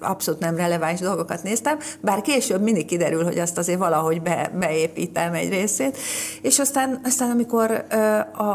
abszolút 0.00 0.40
nem 0.40 0.56
releváns 0.56 1.00
dolgokat 1.00 1.42
néztem, 1.42 1.78
bár 2.00 2.20
később 2.20 2.62
mindig 2.62 2.86
kiderül, 2.86 3.24
hogy 3.24 3.38
azt 3.38 3.58
azért 3.58 3.78
valahogy 3.78 4.22
be, 4.22 4.50
beépítem 4.58 5.34
egy 5.34 5.48
részét, 5.48 5.98
és 6.42 6.58
aztán, 6.58 7.00
aztán 7.04 7.30
amikor 7.30 7.84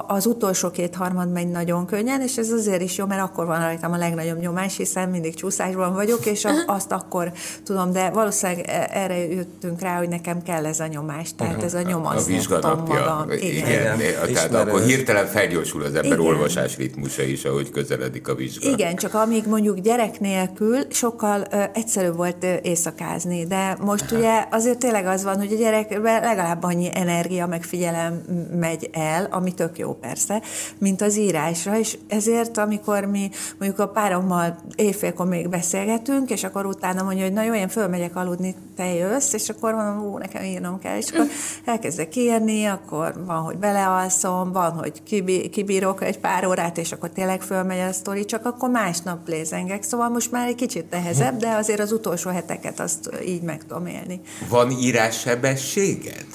az 0.08 0.25
utolsó 0.25 0.69
két 0.69 0.96
harmad 0.96 1.31
megy 1.31 1.48
nagyon 1.48 1.86
könnyen, 1.86 2.22
és 2.22 2.38
ez 2.38 2.50
azért 2.50 2.81
is 2.81 2.98
jó, 2.98 3.05
mert 3.05 3.22
akkor 3.22 3.46
van 3.46 3.60
rajtam 3.60 3.91
a 3.91 3.98
legnagyobb 3.98 4.39
nyomás, 4.39 4.77
hiszen 4.77 5.10
mindig 5.10 5.36
csúszásban 5.36 5.93
vagyok, 5.93 6.25
és 6.25 6.48
azt 6.65 6.91
akkor 6.91 7.31
tudom, 7.63 7.91
de 7.91 8.10
valószínűleg 8.10 8.65
e, 8.67 8.89
erre 8.91 9.17
jöttünk 9.27 9.81
rá, 9.81 9.98
hogy 9.98 10.10
nekem 10.10 10.41
kell 10.43 10.65
ez 10.65 10.79
a 10.79 10.88
nyomás, 10.88 11.36
tehát 11.36 11.63
ez 11.63 11.74
a 11.74 11.81
nyomasztom 11.81 12.84
magam. 12.88 13.31
Igen. 13.31 13.98
Igen. 14.00 14.00
Igen. 14.00 14.34
Tehát 14.34 14.53
akkor 14.67 14.81
hirtelen 14.81 15.25
felgyorsul 15.25 15.81
az 15.81 15.96
ember 15.96 16.05
Igen. 16.05 16.19
olvasás 16.19 16.77
ritmusa 16.77 17.24
is, 17.24 17.46
ahogy 17.46 17.72
közeledik 17.72 18.27
a 18.27 18.36
vizsga. 18.36 18.69
Igen, 18.69 18.96
csak 18.96 19.13
amíg 19.13 19.48
mondjuk 19.48 19.79
gyerek 19.79 20.19
nélkül 20.19 20.77
sokkal 20.89 21.38
ö, 21.51 21.63
egyszerűbb 21.74 22.15
volt 22.15 22.43
ö, 22.43 22.53
éjszakázni, 22.62 23.46
de 23.46 23.77
most 23.81 24.12
Aha. 24.12 24.17
ugye 24.17 24.46
azért 24.51 24.77
tényleg 24.77 25.05
az 25.05 25.24
van, 25.24 25.38
hogy 25.38 25.53
a 25.53 25.58
gyerekben 25.58 26.22
legalább 26.22 26.63
annyi 26.63 26.89
energia, 26.93 27.48
meg 27.48 27.63
figyelem 27.63 28.22
megy 28.60 28.89
el, 28.93 29.27
ami 29.31 29.53
tök 29.53 29.77
jó 29.77 29.93
persze, 29.93 30.41
mint 30.77 31.01
az 31.01 31.17
írásra, 31.17 31.77
és 31.77 31.98
ezért 32.08 32.58
amikor 32.58 33.05
mi 33.05 33.29
mondjuk 33.58 33.79
a 33.79 33.88
párommal 33.88 34.58
éjfélkor 34.75 35.27
még 35.27 35.50
beszélgetünk, 35.50 36.29
és 36.29 36.43
akkor 36.43 36.65
utána 36.65 37.03
mondja, 37.03 37.24
hogy 37.24 37.34
na 37.34 37.43
jó, 37.43 37.53
én 37.53 37.67
fölmegyek 37.67 38.15
aludni, 38.15 38.55
te 38.75 38.93
jössz, 38.93 39.34
és 39.34 39.50
akkor 39.50 39.74
mondom, 39.74 40.05
ú, 40.05 40.17
nekem 40.17 40.43
írnom 40.43 40.79
kell, 40.79 40.98
és 40.98 41.12
akkor 41.12 41.27
elkezdek 41.65 42.15
írni, 42.15 42.65
akkor 42.65 43.13
van, 43.25 43.41
hogy 43.41 43.58
belealszom, 43.58 44.51
van, 44.51 44.72
hogy 44.72 45.03
kibírok 45.50 46.03
egy 46.03 46.19
pár 46.19 46.48
órát, 46.48 46.77
és 46.77 46.91
akkor 46.91 47.10
tényleg 47.10 47.41
fölmegy 47.41 47.79
a 47.79 47.91
sztori, 47.91 48.25
csak 48.25 48.46
akkor 48.46 48.69
másnap 48.69 49.27
lézengek, 49.27 49.84
szóval 49.84 50.10
most 50.10 50.31
már 50.31 50.48
egy 50.48 50.55
kicsit 50.55 50.84
nehezebb, 51.19 51.39
de 51.39 51.55
azért 51.55 51.79
az 51.79 51.91
utolsó 51.91 52.29
heteket 52.29 52.79
azt 52.79 53.09
így 53.25 53.41
meg 53.41 53.63
tudom 53.67 53.85
élni. 53.85 54.21
Van 54.49 54.71
írássebességed? 54.71 56.25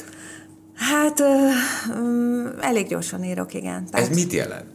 Hát 0.75 1.21
ö, 1.21 1.49
ö, 1.95 2.49
elég 2.61 2.87
gyorsan 2.87 3.25
írok, 3.25 3.55
igen. 3.55 3.87
Tehát... 3.91 4.09
Ez 4.09 4.17
mit 4.17 4.33
jelent? 4.33 4.74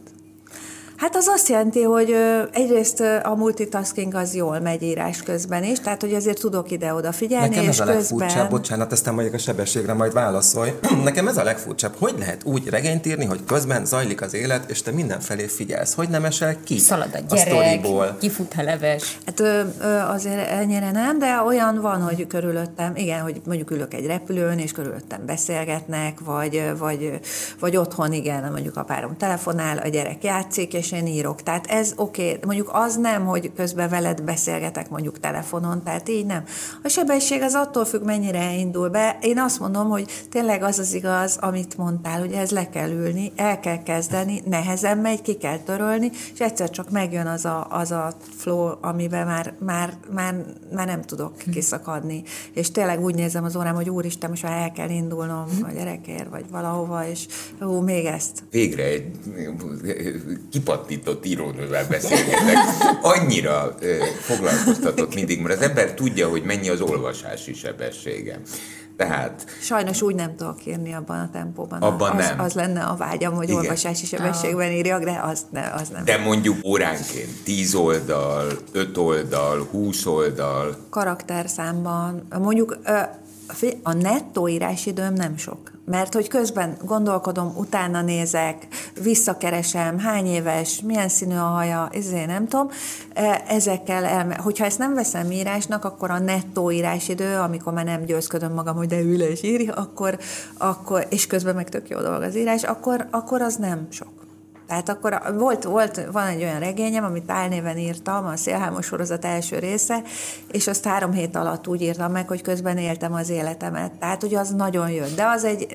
Hát 1.00 1.16
az 1.16 1.26
azt 1.26 1.48
jelenti, 1.48 1.82
hogy 1.82 2.14
egyrészt 2.52 3.00
a 3.22 3.34
multitasking 3.34 4.14
az 4.14 4.34
jól 4.34 4.58
megy 4.58 4.82
írás 4.82 5.22
közben 5.22 5.64
is, 5.64 5.80
tehát 5.80 6.00
hogy 6.00 6.14
azért 6.14 6.40
tudok 6.40 6.70
ide-oda 6.70 7.12
figyelni, 7.12 7.48
Nekem 7.48 7.62
és 7.62 7.68
ez 7.68 7.80
a 7.80 7.84
legfurcsább, 7.84 8.28
közben... 8.28 8.48
bocsánat, 8.48 8.92
aztán 8.92 9.14
mondjuk 9.14 9.34
a 9.34 9.38
sebességre 9.38 9.92
majd 9.92 10.12
válaszolj. 10.12 10.70
Nekem 11.04 11.28
ez 11.28 11.36
a 11.36 11.42
legfurcsább, 11.42 11.94
hogy 11.98 12.14
lehet 12.18 12.44
úgy 12.44 12.68
regényt 12.68 13.06
írni, 13.06 13.24
hogy 13.24 13.44
közben 13.44 13.84
zajlik 13.84 14.20
az 14.20 14.34
élet, 14.34 14.70
és 14.70 14.82
te 14.82 14.90
mindenfelé 14.90 15.46
figyelsz, 15.46 15.94
hogy 15.94 16.08
nem 16.08 16.24
esel 16.24 16.56
ki 16.64 16.78
Szalad 16.78 17.24
a 17.28 17.34
gyerek, 17.34 17.84
a 17.84 18.16
kifut 18.18 18.54
a 18.56 18.62
leves. 18.62 19.18
Hát 19.26 19.40
ö, 19.40 19.60
ö, 19.80 19.98
azért 19.98 20.50
ennyire 20.50 20.90
nem, 20.90 21.18
de 21.18 21.42
olyan 21.46 21.80
van, 21.80 22.02
hogy 22.02 22.26
körülöttem, 22.26 22.96
igen, 22.96 23.20
hogy 23.20 23.40
mondjuk 23.44 23.70
ülök 23.70 23.94
egy 23.94 24.06
repülőn, 24.06 24.58
és 24.58 24.72
körülöttem 24.72 25.26
beszélgetnek, 25.26 26.20
vagy, 26.24 26.62
vagy, 26.78 27.20
vagy 27.60 27.76
otthon, 27.76 28.12
igen, 28.12 28.50
mondjuk 28.52 28.76
a 28.76 28.82
párom 28.82 29.16
telefonál, 29.16 29.78
a 29.78 29.88
gyerek 29.88 30.24
játszik, 30.24 30.74
és 30.74 30.88
és 30.89 30.89
én 30.92 31.06
írok. 31.06 31.42
Tehát 31.42 31.66
ez 31.66 31.92
oké, 31.96 32.22
okay. 32.22 32.38
mondjuk 32.44 32.70
az 32.72 32.96
nem, 32.96 33.26
hogy 33.26 33.52
közben 33.56 33.88
veled 33.88 34.22
beszélgetek 34.22 34.90
mondjuk 34.90 35.20
telefonon, 35.20 35.82
tehát 35.82 36.08
így 36.08 36.26
nem. 36.26 36.44
A 36.82 36.88
sebesség 36.88 37.42
az 37.42 37.54
attól 37.54 37.84
függ, 37.84 38.02
mennyire 38.02 38.54
indul 38.54 38.88
be. 38.88 39.18
Én 39.20 39.38
azt 39.38 39.60
mondom, 39.60 39.88
hogy 39.88 40.26
tényleg 40.30 40.62
az 40.62 40.78
az 40.78 40.92
igaz, 40.92 41.36
amit 41.40 41.76
mondtál, 41.76 42.18
hogy 42.18 42.32
ez 42.32 42.50
le 42.50 42.68
kell 42.68 42.90
ülni, 42.90 43.32
el 43.36 43.60
kell 43.60 43.82
kezdeni, 43.82 44.42
nehezen 44.46 44.98
megy, 44.98 45.22
ki 45.22 45.34
kell 45.34 45.58
törölni, 45.58 46.10
és 46.32 46.40
egyszer 46.40 46.70
csak 46.70 46.90
megjön 46.90 47.26
az 47.26 47.44
a, 47.44 47.66
az 47.70 47.90
a 47.90 48.12
flow, 48.36 48.76
amiben 48.80 49.26
már, 49.26 49.54
már, 49.58 49.94
már, 50.14 50.34
már 50.74 50.86
nem 50.86 51.02
tudok 51.02 51.42
hm. 51.42 51.50
kiszakadni. 51.50 52.22
És 52.52 52.70
tényleg 52.70 53.02
úgy 53.02 53.14
nézem 53.14 53.44
az 53.44 53.56
órám, 53.56 53.74
hogy 53.74 53.90
úristen, 53.90 54.30
most 54.30 54.42
már 54.42 54.62
el 54.62 54.72
kell 54.72 54.90
indulnom 54.90 55.44
hm. 55.58 55.64
a 55.64 55.70
gyerekért, 55.70 56.28
vagy 56.30 56.44
valahova, 56.50 57.06
és 57.06 57.26
ó, 57.62 57.80
még 57.80 58.04
ezt. 58.04 58.42
Végre 58.50 58.84
egy 58.84 59.10
kipat 60.50 60.79
pattintott 60.80 61.26
írónővel 61.26 61.86
beszélgetek. 61.88 62.56
Annyira 63.02 63.74
ö, 63.80 63.96
foglalkoztatott 64.20 65.14
mindig, 65.14 65.40
mert 65.40 65.60
az 65.60 65.68
ember 65.68 65.94
tudja, 65.94 66.28
hogy 66.28 66.42
mennyi 66.42 66.68
az 66.68 66.80
olvasási 66.80 67.54
sebessége. 67.54 68.40
Tehát... 68.96 69.44
Sajnos 69.60 70.02
úgy 70.02 70.14
nem 70.14 70.36
tudok 70.36 70.66
írni 70.66 70.94
abban 70.94 71.18
a 71.18 71.30
tempóban. 71.32 71.82
Abban 71.82 72.16
az, 72.16 72.26
nem. 72.28 72.40
Az 72.40 72.52
lenne 72.52 72.82
a 72.82 72.96
vágyam, 72.96 73.34
hogy 73.34 73.48
Igen. 73.48 73.56
olvasási 73.56 74.06
sebességben 74.06 74.72
írjak, 74.72 75.02
de 75.02 75.20
az, 75.22 75.46
ne, 75.50 75.70
az 75.72 75.88
nem. 75.88 76.04
De 76.04 76.18
mondjuk 76.18 76.56
óránként 76.64 77.42
10 77.44 77.74
oldal, 77.74 78.46
5 78.72 78.96
oldal, 78.96 79.68
20 79.70 80.06
oldal. 80.06 80.76
Karakterszámban, 80.90 82.26
mondjuk 82.38 82.78
a 83.82 83.92
nettó 83.92 84.48
írásidőm 84.48 85.12
nem 85.12 85.36
sok. 85.36 85.58
Mert 85.84 86.14
hogy 86.14 86.28
közben 86.28 86.76
gondolkodom, 86.84 87.52
utána 87.56 88.02
nézek, 88.02 88.66
visszakeresem, 89.02 89.98
hány 89.98 90.26
éves, 90.26 90.80
milyen 90.80 91.08
színű 91.08 91.34
a 91.34 91.44
haja, 91.44 91.88
ezért 91.92 92.26
nem 92.26 92.48
tudom. 92.48 92.70
E, 93.14 93.42
ezekkel, 93.48 94.04
elme- 94.04 94.40
hogyha 94.40 94.64
ezt 94.64 94.78
nem 94.78 94.94
veszem 94.94 95.30
írásnak, 95.30 95.84
akkor 95.84 96.10
a 96.10 96.18
nettó 96.18 96.70
írásidő, 96.70 97.36
amikor 97.36 97.72
már 97.72 97.84
nem 97.84 98.04
győzködöm 98.04 98.52
magam, 98.52 98.76
hogy 98.76 98.88
de 98.88 99.00
ül 99.00 99.22
és 99.22 99.42
írj, 99.42 99.68
akkor, 99.68 100.18
akkor, 100.58 101.06
és 101.08 101.26
közben 101.26 101.54
meg 101.54 101.68
tök 101.68 101.88
jó 101.88 102.00
dolog 102.00 102.22
az 102.22 102.36
írás, 102.36 102.64
akkor, 102.64 103.06
akkor 103.10 103.42
az 103.42 103.56
nem 103.56 103.86
sok. 103.90 104.20
Tehát 104.70 104.88
akkor 104.88 105.20
volt, 105.38 105.64
volt, 105.64 106.00
van 106.12 106.26
egy 106.26 106.42
olyan 106.42 106.58
regényem, 106.58 107.04
amit 107.04 107.30
álnéven 107.30 107.78
írtam, 107.78 108.26
a 108.26 108.36
Szélhámos 108.36 108.86
sorozat 108.86 109.24
első 109.24 109.58
része, 109.58 110.02
és 110.50 110.66
azt 110.66 110.84
három 110.84 111.12
hét 111.12 111.36
alatt 111.36 111.68
úgy 111.68 111.82
írtam 111.82 112.12
meg, 112.12 112.28
hogy 112.28 112.42
közben 112.42 112.78
éltem 112.78 113.12
az 113.12 113.28
életemet. 113.28 113.92
Tehát, 113.92 114.20
hogy 114.20 114.34
az 114.34 114.50
nagyon 114.50 114.90
jött. 114.90 115.16
De 115.16 115.24
az 115.24 115.44
egy 115.44 115.66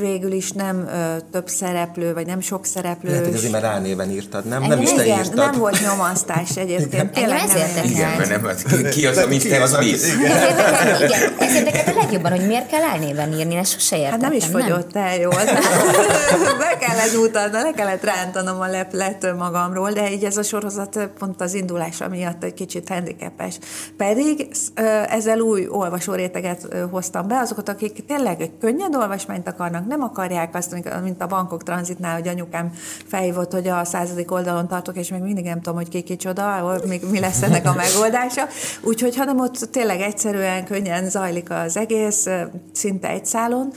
végül 0.00 0.32
is 0.32 0.52
nem 0.52 0.88
több 1.30 1.48
szereplő, 1.48 2.14
vagy 2.14 2.26
nem 2.26 2.40
sok 2.40 2.66
szereplő. 2.66 3.10
Lehet, 3.10 3.24
hogy 3.24 3.34
azért 3.34 3.52
mert 3.52 3.64
álnéven 3.64 4.10
írtad, 4.10 4.44
nem? 4.44 4.62
Nem 4.62 4.80
is 4.80 4.92
te 4.92 5.04
igen, 5.04 5.18
írtad. 5.18 5.34
nem 5.34 5.52
volt 5.58 5.80
nyomasztás 5.80 6.56
egyébként. 6.56 7.12
Tényleg 7.12 7.46
nem 7.46 7.84
Igen, 7.84 8.16
mert 8.16 8.68
nem, 8.70 8.90
ki 8.90 9.06
az, 9.06 9.16
amit 9.16 9.48
te 9.48 9.62
az 9.62 9.74
Smith? 9.74 10.06
Igen, 10.18 10.36
ez 11.38 11.54
érdekelt 11.54 11.96
a 11.96 12.00
legjobban, 12.00 12.30
hogy 12.30 12.46
miért 12.46 12.68
kell 12.68 12.82
álnéven 12.82 13.32
írni, 13.32 13.56
ezt 13.56 13.72
sose 13.72 13.96
értettem. 13.96 14.20
Hát 14.20 14.30
nem 14.30 14.38
is 14.38 14.44
fogyott 14.44 14.96
el 14.96 15.16
jól. 15.16 15.44
Be 16.58 16.78
kellett 16.80 17.16
utalni, 17.16 17.52
le 17.52 17.72
kellett 17.76 18.04
rántanom 18.14 18.60
a 18.60 18.66
leplet 18.66 19.36
magamról, 19.36 19.90
de 19.90 20.12
így 20.12 20.24
ez 20.24 20.36
a 20.36 20.42
sorozat 20.42 21.08
pont 21.18 21.40
az 21.40 21.54
indulása 21.54 22.08
miatt 22.08 22.44
egy 22.44 22.54
kicsit 22.54 22.88
handicapes. 22.88 23.58
Pedig 23.96 24.48
ezzel 25.08 25.38
új 25.38 25.66
olvasóréteget 25.68 26.68
hoztam 26.90 27.28
be, 27.28 27.38
azokat, 27.38 27.68
akik 27.68 28.06
tényleg 28.06 28.40
egy 28.40 28.52
könnyed 28.60 28.94
olvasmányt 28.94 29.48
akarnak, 29.48 29.86
nem 29.86 30.02
akarják 30.02 30.54
azt, 30.54 30.74
mint 31.02 31.22
a 31.22 31.26
bankok 31.26 31.62
tranzitnál, 31.62 32.14
hogy 32.14 32.28
anyukám 32.28 32.72
felhívott, 33.06 33.52
hogy 33.52 33.68
a 33.68 33.84
századik 33.84 34.32
oldalon 34.32 34.68
tartok, 34.68 34.96
és 34.96 35.08
még 35.08 35.20
mindig 35.20 35.44
nem 35.44 35.60
tudom, 35.60 35.74
hogy 35.74 35.88
ki 35.88 36.00
kicsoda, 36.02 36.78
még 36.86 37.02
mi 37.10 37.20
lesz 37.20 37.42
ennek 37.42 37.66
a 37.66 37.74
megoldása. 37.74 38.46
Úgyhogy, 38.82 39.16
hanem 39.16 39.40
ott 39.40 39.68
tényleg 39.70 40.00
egyszerűen, 40.00 40.64
könnyen 40.64 41.10
zajlik 41.10 41.50
az 41.50 41.76
egész, 41.76 42.26
szinte 42.72 43.08
egy 43.08 43.26
szálon, 43.26 43.72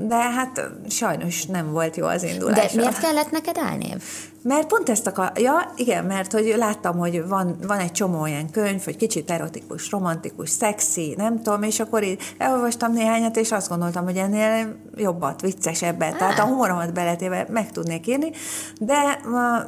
de 0.00 0.16
hát 0.16 0.70
sajnos 0.88 1.46
nem 1.46 1.72
volt 1.72 1.96
jó 1.96 2.06
az 2.06 2.22
indulás. 2.22 2.72
De 2.72 2.80
miért 2.80 3.00
kellett 3.00 3.30
neked 3.32 3.58
álnév? 3.58 4.02
Mert 4.42 4.66
pont 4.66 4.88
ezt 4.88 5.06
akar, 5.06 5.32
ja, 5.34 5.72
igen, 5.76 6.04
mert 6.04 6.32
hogy 6.32 6.54
láttam, 6.56 6.98
hogy 6.98 7.26
van, 7.26 7.56
van 7.66 7.78
egy 7.78 7.92
csomó 7.92 8.20
olyan 8.20 8.50
könyv, 8.50 8.84
hogy 8.84 8.96
kicsit 8.96 9.30
erotikus, 9.30 9.90
romantikus, 9.90 10.50
szexi, 10.50 11.14
nem 11.16 11.42
tudom, 11.42 11.62
és 11.62 11.80
akkor 11.80 12.02
így 12.02 12.34
elolvastam 12.38 12.92
néhányat, 12.92 13.36
és 13.36 13.52
azt 13.52 13.68
gondoltam, 13.68 14.04
hogy 14.04 14.16
ennél 14.16 14.76
jobbat, 14.96 15.40
viccesebbet, 15.40 16.16
tehát 16.16 16.38
a 16.38 16.44
humoromat 16.44 16.92
beletéve 16.92 17.46
meg 17.50 17.70
tudnék 17.70 18.06
írni, 18.06 18.30
de 18.78 19.20
ma, 19.24 19.62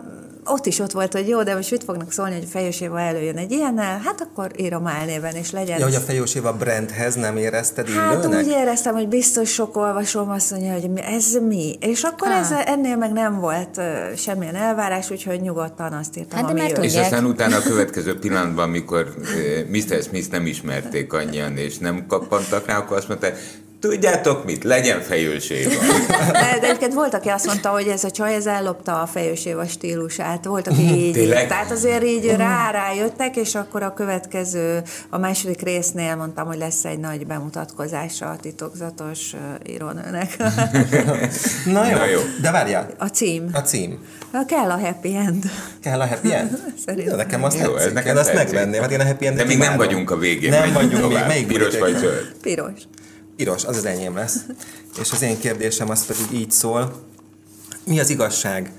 ott 0.45 0.67
is 0.67 0.79
ott 0.79 0.93
volt, 0.93 1.13
hogy 1.13 1.29
jó, 1.29 1.43
de 1.43 1.55
most 1.55 1.71
mit 1.71 1.85
fognak 1.85 2.13
szólni, 2.13 2.35
hogy 2.35 2.49
Fejóséva 2.51 3.01
előjön 3.01 3.37
egy 3.37 3.51
ilyennel, 3.51 4.01
hát 4.05 4.21
akkor 4.21 4.51
írom 4.57 4.87
álnéven, 4.87 5.35
és 5.35 5.51
legyen. 5.51 5.79
Ja, 5.79 5.85
hogy 5.85 5.95
a 5.95 6.01
Fejóséva 6.01 6.53
brandhez 6.53 7.15
nem 7.15 7.37
érezted 7.37 7.89
Hát 7.89 8.27
úgy 8.27 8.47
éreztem, 8.47 8.95
hogy 8.95 9.09
biztos 9.09 9.53
sok 9.53 9.77
olvasom 9.77 10.31
azt 10.31 10.51
mondja, 10.51 10.73
hogy 10.73 10.91
ez 10.95 11.33
mi. 11.47 11.77
És 11.81 12.03
akkor 12.03 12.29
ez, 12.31 12.51
ennél 12.65 12.97
meg 12.97 13.13
nem 13.13 13.41
volt 13.41 13.77
uh, 13.77 13.85
semmilyen 14.17 14.55
elvárás, 14.55 15.11
úgyhogy 15.11 15.41
nyugodtan 15.41 15.93
azt 15.93 16.17
írtam, 16.17 16.39
hát, 16.39 16.51
ami 16.51 16.61
jön. 16.61 16.83
És 16.83 16.97
aztán 16.97 17.25
utána 17.25 17.57
a 17.57 17.63
következő 17.63 18.19
pillanatban, 18.19 18.69
amikor 18.69 19.15
uh, 19.19 19.27
Mr. 19.71 20.03
Smith 20.03 20.31
nem 20.31 20.47
ismerték 20.47 21.13
annyian, 21.13 21.57
és 21.57 21.79
nem 21.79 22.07
kappantak 22.07 22.67
rá, 22.67 22.79
akkor 22.79 22.97
azt 22.97 23.09
mondta, 23.09 23.27
Tudjátok 23.91 24.45
mit? 24.45 24.64
Legyen 24.64 25.00
fejőséva. 25.00 25.71
De, 26.33 26.59
de 26.61 26.67
egyébként 26.67 26.95
volt, 26.95 27.14
aki 27.14 27.29
azt 27.29 27.47
mondta, 27.47 27.69
hogy 27.69 27.87
ez 27.87 28.05
a 28.05 28.11
csaj, 28.11 28.35
ez 28.35 28.47
ellopta 28.47 29.00
a 29.00 29.07
fejőséva 29.07 29.67
stílusát. 29.67 30.45
Volt, 30.45 30.69
aki 30.69 30.81
így. 30.81 31.12
Tényleg? 31.12 31.49
Tehát 31.49 31.71
azért 31.71 32.05
így 32.05 32.35
rá 32.37 32.71
rájöttek, 32.71 33.37
és 33.37 33.55
akkor 33.55 33.83
a 33.83 33.95
következő, 33.95 34.83
a 35.11 35.19
második 35.19 35.62
résznél 35.62 36.17
mondtam, 36.17 36.47
hogy 36.47 36.59
lesz 36.59 36.85
egy 36.85 36.99
nagy 36.99 37.26
bemutatkozása 37.26 38.26
a 38.26 38.37
titokzatos 38.37 39.35
írónőnek. 39.69 40.37
Na 41.64 41.88
jó, 41.91 41.97
Na 41.97 42.07
jó. 42.07 42.21
de 42.43 42.50
várjál. 42.50 42.91
A 42.99 43.07
cím. 43.07 43.49
A 43.53 43.59
cím. 43.59 43.99
Kell 44.47 44.71
a 44.71 44.79
happy 44.79 45.14
end. 45.17 45.45
Kell 45.83 46.00
a 46.00 46.07
happy 46.07 46.33
end? 46.35 46.50
Szerintem. 46.87 47.11
Jó, 47.11 47.17
nekem 47.17 47.45
azt 47.45 47.59
Jó, 47.59 47.64
ez 47.64 47.73
tetszik. 47.73 47.93
nekem 47.95 48.14
Én 48.14 48.21
azt 48.21 48.35
megvenném, 48.35 48.81
hát 48.81 48.91
én 48.91 49.00
a 49.00 49.05
happy 49.05 49.26
end 49.26 49.37
De 49.37 49.45
még 49.45 49.59
nem 49.59 49.76
vagyunk 49.76 50.11
a 50.11 50.17
végén. 50.17 50.50
Nem 50.50 50.73
vagyunk 50.73 51.09
még. 51.09 51.25
Melyik 51.26 51.47
Piros 51.47 51.79
vagy 51.79 51.97
zöld? 51.97 52.35
Piros. 52.43 52.73
Piros, 53.37 53.64
az 53.64 53.76
az 53.76 53.85
enyém 53.85 54.14
lesz. 54.14 54.37
És 55.00 55.12
az 55.12 55.23
én 55.23 55.38
kérdésem 55.38 55.91
az 55.91 56.07
pedig 56.07 56.41
így 56.41 56.50
szól. 56.50 57.07
Mi 57.85 58.00
az 58.00 58.11
igazság? 58.11 58.73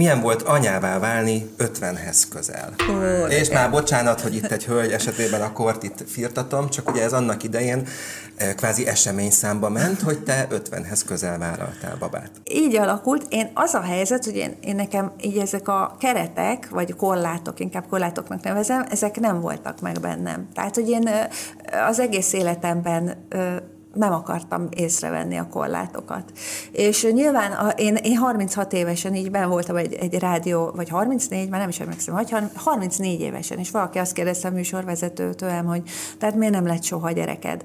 Milyen 0.00 0.20
volt 0.20 0.42
anyává 0.42 0.98
válni 0.98 1.50
50-hez 1.58 2.22
közel? 2.30 2.74
Ó, 2.90 3.26
És 3.26 3.50
már 3.50 3.70
bocsánat, 3.70 4.20
hogy 4.20 4.34
itt 4.34 4.50
egy 4.50 4.64
hölgy 4.64 4.90
esetében 4.92 5.42
a 5.42 5.52
kort 5.52 5.82
itt 5.82 6.04
firtatom, 6.06 6.68
csak 6.68 6.90
ugye 6.90 7.02
ez 7.02 7.12
annak 7.12 7.42
idején 7.42 7.86
eh, 8.36 8.52
kvázi 8.54 8.86
eseményszámba 8.86 9.68
ment, 9.68 10.00
hogy 10.00 10.18
te 10.18 10.46
50-hez 10.50 11.00
közel 11.06 11.38
vállaltál 11.38 11.96
babát. 11.98 12.30
így 12.44 12.76
alakult. 12.76 13.26
Én 13.28 13.50
az 13.54 13.74
a 13.74 13.80
helyzet, 13.80 14.24
hogy 14.24 14.36
én, 14.36 14.56
én 14.60 14.76
nekem 14.76 15.12
így 15.20 15.38
ezek 15.38 15.68
a 15.68 15.96
keretek, 15.98 16.68
vagy 16.70 16.96
korlátok, 16.96 17.60
inkább 17.60 17.86
korlátoknak 17.88 18.42
nevezem, 18.42 18.86
ezek 18.90 19.20
nem 19.20 19.40
voltak 19.40 19.80
meg 19.80 20.00
bennem. 20.00 20.48
Tehát, 20.54 20.74
hogy 20.74 20.88
én 20.88 21.06
ö, 21.06 21.20
az 21.88 21.98
egész 21.98 22.32
életemben 22.32 23.26
ö, 23.28 23.56
nem 23.94 24.12
akartam 24.12 24.68
észrevenni 24.70 25.36
a 25.36 25.48
korlátokat. 25.48 26.32
És 26.72 27.06
nyilván 27.12 27.52
a, 27.52 27.68
én, 27.68 27.94
én 27.94 28.16
36 28.16 28.72
évesen 28.72 29.14
így 29.14 29.30
ben 29.30 29.48
voltam 29.48 29.76
egy, 29.76 29.94
egy 29.94 30.18
rádió, 30.18 30.72
vagy 30.74 30.88
34, 30.88 31.48
már 31.48 31.60
nem 31.60 31.68
is 31.68 31.80
emlékszem, 31.80 32.14
vagy 32.14 32.34
34 32.54 33.20
évesen, 33.20 33.58
és 33.58 33.70
valaki 33.70 33.98
azt 33.98 34.12
kérdezte 34.12 34.48
a 34.48 34.50
műsorvezető 34.50 35.34
tőlem, 35.34 35.66
hogy 35.66 35.82
tehát 36.18 36.34
miért 36.34 36.54
nem 36.54 36.66
lett 36.66 36.82
soha 36.82 37.10
gyereked? 37.10 37.64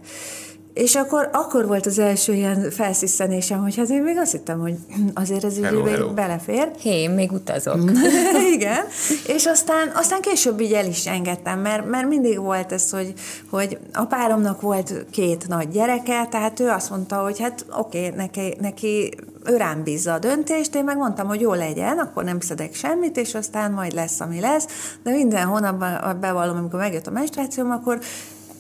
És 0.76 0.96
akkor, 0.96 1.30
akkor 1.34 1.68
volt 1.68 1.86
az 1.86 2.00
első 2.00 2.34
ilyen 2.34 2.72
felsziszenésem, 2.72 3.62
hogy 3.62 3.76
hát 3.76 3.90
én 3.90 4.02
még 4.02 4.18
azt 4.18 4.32
hittem, 4.32 4.60
hogy 4.60 4.76
azért 5.14 5.44
ez 5.44 5.58
így 5.58 5.64
Hello, 5.64 5.84
még 5.84 5.94
hello. 5.94 6.14
belefér. 6.14 6.72
Hé, 6.80 7.02
én 7.02 7.10
még 7.10 7.32
utazok. 7.32 7.92
Igen, 8.56 8.86
és 9.28 9.46
aztán, 9.46 9.92
aztán 9.94 10.22
később 10.22 10.60
így 10.60 10.74
el 10.74 10.86
is 10.86 11.08
engedtem, 11.08 11.60
mert, 11.60 11.90
mert 11.90 12.08
mindig 12.08 12.40
volt 12.40 12.72
ez, 12.72 12.90
hogy, 12.90 13.14
hogy 13.50 13.78
a 13.94 14.06
páromnak 14.06 14.62
volt 14.62 15.06
két 15.12 15.48
nagy 15.48 15.70
gyereke, 15.70 16.26
tehát 16.26 16.60
ő 16.60 16.70
azt 16.70 16.90
mondta, 16.90 17.16
hogy 17.16 17.40
hát 17.40 17.66
oké, 17.78 18.10
neki, 18.10 18.56
neki 18.60 19.14
ő 19.46 19.58
rám 19.58 19.84
bízza 19.84 20.14
a 20.14 20.20
döntést, 20.20 20.76
én 20.76 20.84
meg 20.84 20.98
mondtam, 20.98 21.28
hogy 21.28 21.42
jó 21.42 21.54
legyen, 21.54 21.98
akkor 21.98 22.24
nem 22.24 22.40
szedek 22.40 22.74
semmit, 22.74 23.18
és 23.18 23.34
aztán 23.34 23.72
majd 23.72 23.94
lesz, 23.94 24.20
ami 24.20 24.40
lesz, 24.40 24.68
de 25.04 25.12
minden 25.12 25.46
hónapban 25.46 26.20
bevallom, 26.20 26.58
amikor 26.58 26.80
megjött 26.80 27.08
a 27.08 27.12
menstruációm, 27.12 27.72
akkor 27.72 28.00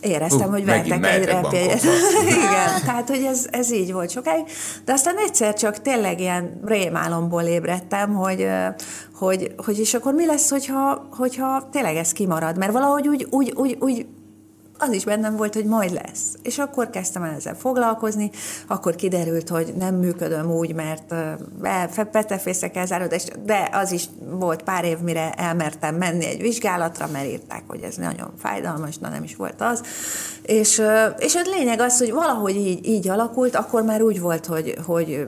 éreztem, 0.05 0.47
Hú, 0.47 0.51
hogy 0.51 0.65
vertek 0.65 1.05
egy 1.05 1.29
bankokba. 1.29 1.57
Igen, 2.21 2.81
tehát 2.85 3.09
hogy 3.09 3.23
ez, 3.23 3.47
ez 3.51 3.71
így 3.71 3.93
volt 3.93 4.09
sokáig. 4.09 4.43
De 4.85 4.93
aztán 4.93 5.15
egyszer 5.17 5.53
csak 5.53 5.81
tényleg 5.81 6.19
ilyen 6.19 6.61
rémálomból 6.65 7.41
ébredtem, 7.41 8.13
hogy, 8.13 8.47
hogy, 9.15 9.51
hogy 9.57 9.79
és 9.79 9.93
akkor 9.93 10.13
mi 10.13 10.25
lesz, 10.25 10.49
hogyha, 10.49 11.07
hogyha 11.11 11.69
tényleg 11.71 11.95
ez 11.95 12.11
kimarad? 12.11 12.57
Mert 12.57 12.71
valahogy 12.71 13.07
úgy, 13.07 13.27
úgy, 13.29 13.53
úgy, 13.55 13.77
úgy 13.79 14.05
az 14.77 14.91
is 14.91 15.03
bennem 15.03 15.35
volt, 15.35 15.53
hogy 15.53 15.65
majd 15.65 15.91
lesz. 15.91 16.35
És 16.41 16.57
akkor 16.57 16.89
kezdtem 16.89 17.23
el 17.23 17.35
ezzel 17.35 17.55
foglalkozni, 17.55 18.29
akkor 18.67 18.95
kiderült, 18.95 19.49
hogy 19.49 19.73
nem 19.77 19.95
működöm 19.95 20.51
úgy, 20.51 20.73
mert 20.73 21.15
petefészek 22.11 22.75
elzáródás, 22.75 23.25
de 23.45 23.69
az 23.71 23.91
is 23.91 24.05
volt 24.29 24.63
pár 24.63 24.83
év, 24.83 24.97
mire 24.99 25.31
elmertem 25.31 25.95
menni 25.95 26.25
egy 26.25 26.41
vizsgálatra, 26.41 27.07
mert 27.11 27.27
írták, 27.27 27.63
hogy 27.67 27.81
ez 27.81 27.95
nagyon 27.95 28.33
fájdalmas, 28.37 28.97
na 28.97 29.09
nem 29.09 29.23
is 29.23 29.35
volt 29.35 29.61
az. 29.61 29.81
És, 30.41 30.81
és 31.17 31.35
a 31.35 31.41
lényeg 31.57 31.79
az, 31.79 31.97
hogy 31.97 32.11
valahogy 32.11 32.55
így, 32.55 32.87
így 32.87 33.07
alakult, 33.07 33.55
akkor 33.55 33.83
már 33.83 34.01
úgy 34.01 34.21
volt, 34.21 34.45
hogy, 34.45 34.75
hogy 34.85 35.27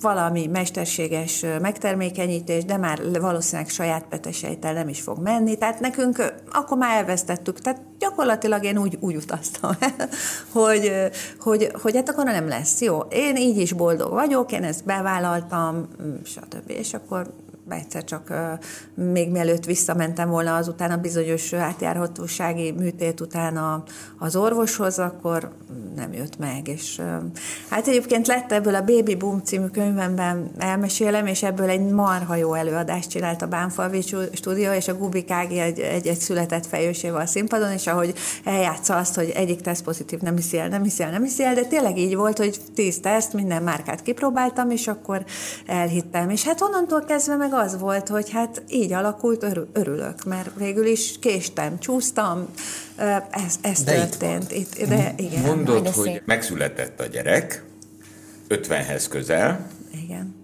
valami 0.00 0.46
mesterséges 0.46 1.44
megtermékenyítés, 1.60 2.64
de 2.64 2.76
már 2.76 3.20
valószínűleg 3.20 3.70
saját 3.70 4.04
petesejtel 4.08 4.72
nem 4.72 4.88
is 4.88 5.00
fog 5.00 5.18
menni, 5.18 5.56
tehát 5.56 5.80
nekünk 5.80 6.34
akkor 6.52 6.76
már 6.76 6.96
elvesztettük, 6.96 7.60
tehát 7.60 7.80
gyakorlatilag 7.98 8.64
én 8.64 8.77
úgy, 8.78 8.96
úgy 9.00 9.16
utaztam 9.16 9.70
el, 9.78 10.08
hogy, 10.52 10.92
hogy, 11.40 11.70
hogy 11.82 11.96
hát 11.96 12.08
akkor 12.08 12.24
nem 12.24 12.48
lesz 12.48 12.80
jó. 12.80 13.00
Én 13.00 13.36
így 13.36 13.58
is 13.58 13.72
boldog 13.72 14.12
vagyok, 14.12 14.52
én 14.52 14.64
ezt 14.64 14.84
bevállaltam, 14.84 15.88
mm, 16.02 16.14
stb. 16.24 16.70
És 16.70 16.94
akkor 16.94 17.34
egyszer 17.74 18.04
csak 18.04 18.32
még 18.94 19.30
mielőtt 19.30 19.64
visszamentem 19.64 20.28
volna 20.28 20.56
azután 20.56 20.90
a 20.90 20.96
bizonyos 20.96 21.52
átjárhatósági 21.52 22.70
műtét 22.70 23.20
után 23.20 23.56
a, 23.56 23.82
az 24.18 24.36
orvoshoz, 24.36 24.98
akkor 24.98 25.52
nem 25.96 26.12
jött 26.12 26.38
meg. 26.38 26.68
És, 26.68 27.00
hát 27.70 27.86
egyébként 27.86 28.26
lett 28.26 28.52
ebből 28.52 28.74
a 28.74 28.84
Baby 28.84 29.14
Boom 29.14 29.40
című 29.44 29.66
könyvemben 29.66 30.50
elmesélem, 30.58 31.26
és 31.26 31.42
ebből 31.42 31.68
egy 31.68 31.90
marha 31.90 32.34
jó 32.34 32.54
előadást 32.54 33.10
csinált 33.10 33.42
a 33.42 33.46
Bánfalvi 33.46 34.02
stúdió, 34.32 34.72
és 34.72 34.88
a 34.88 34.94
Gubik 34.94 35.30
Ági 35.30 35.58
egy, 35.58 35.78
egy, 35.78 36.06
egy 36.06 36.18
született 36.18 36.66
fejősével 36.66 37.20
a 37.20 37.26
színpadon, 37.26 37.72
és 37.72 37.86
ahogy 37.86 38.14
eljátsza 38.44 38.96
azt, 38.96 39.14
hogy 39.14 39.32
egyik 39.34 39.60
teszt 39.60 39.84
pozitív, 39.84 40.20
nem 40.20 40.36
hiszi 40.36 40.58
el, 40.58 40.68
nem 40.68 40.82
hiszi 40.82 41.02
el, 41.02 41.10
nem 41.10 41.22
hiszi 41.22 41.44
el, 41.44 41.54
de 41.54 41.64
tényleg 41.64 41.98
így 41.98 42.16
volt, 42.16 42.38
hogy 42.38 42.60
tíz 42.74 43.00
teszt, 43.00 43.32
minden 43.32 43.62
márkát 43.62 44.02
kipróbáltam, 44.02 44.70
és 44.70 44.86
akkor 44.86 45.24
elhittem. 45.66 46.30
És 46.30 46.44
hát 46.44 46.60
onnantól 46.60 47.04
kezdve 47.04 47.36
meg 47.36 47.52
az 47.58 47.78
volt, 47.78 48.08
hogy 48.08 48.30
hát 48.30 48.62
így 48.68 48.92
alakult, 48.92 49.42
örül, 49.42 49.68
örülök, 49.72 50.24
mert 50.24 50.50
végül 50.56 50.86
is 50.86 51.18
késtem, 51.20 51.78
csúsztam, 51.78 52.48
ez, 53.30 53.54
ez 53.60 53.82
De 53.82 53.94
itt 53.94 54.00
történt. 54.00 54.52
Itt, 54.52 54.88
de 54.88 55.14
igen. 55.16 55.40
Mondod, 55.40 55.88
hogy 55.88 56.22
megszületett 56.24 57.00
a 57.00 57.06
gyerek, 57.06 57.64
50-hez 58.48 59.06
közel, 59.10 59.66
Igen. 60.02 60.37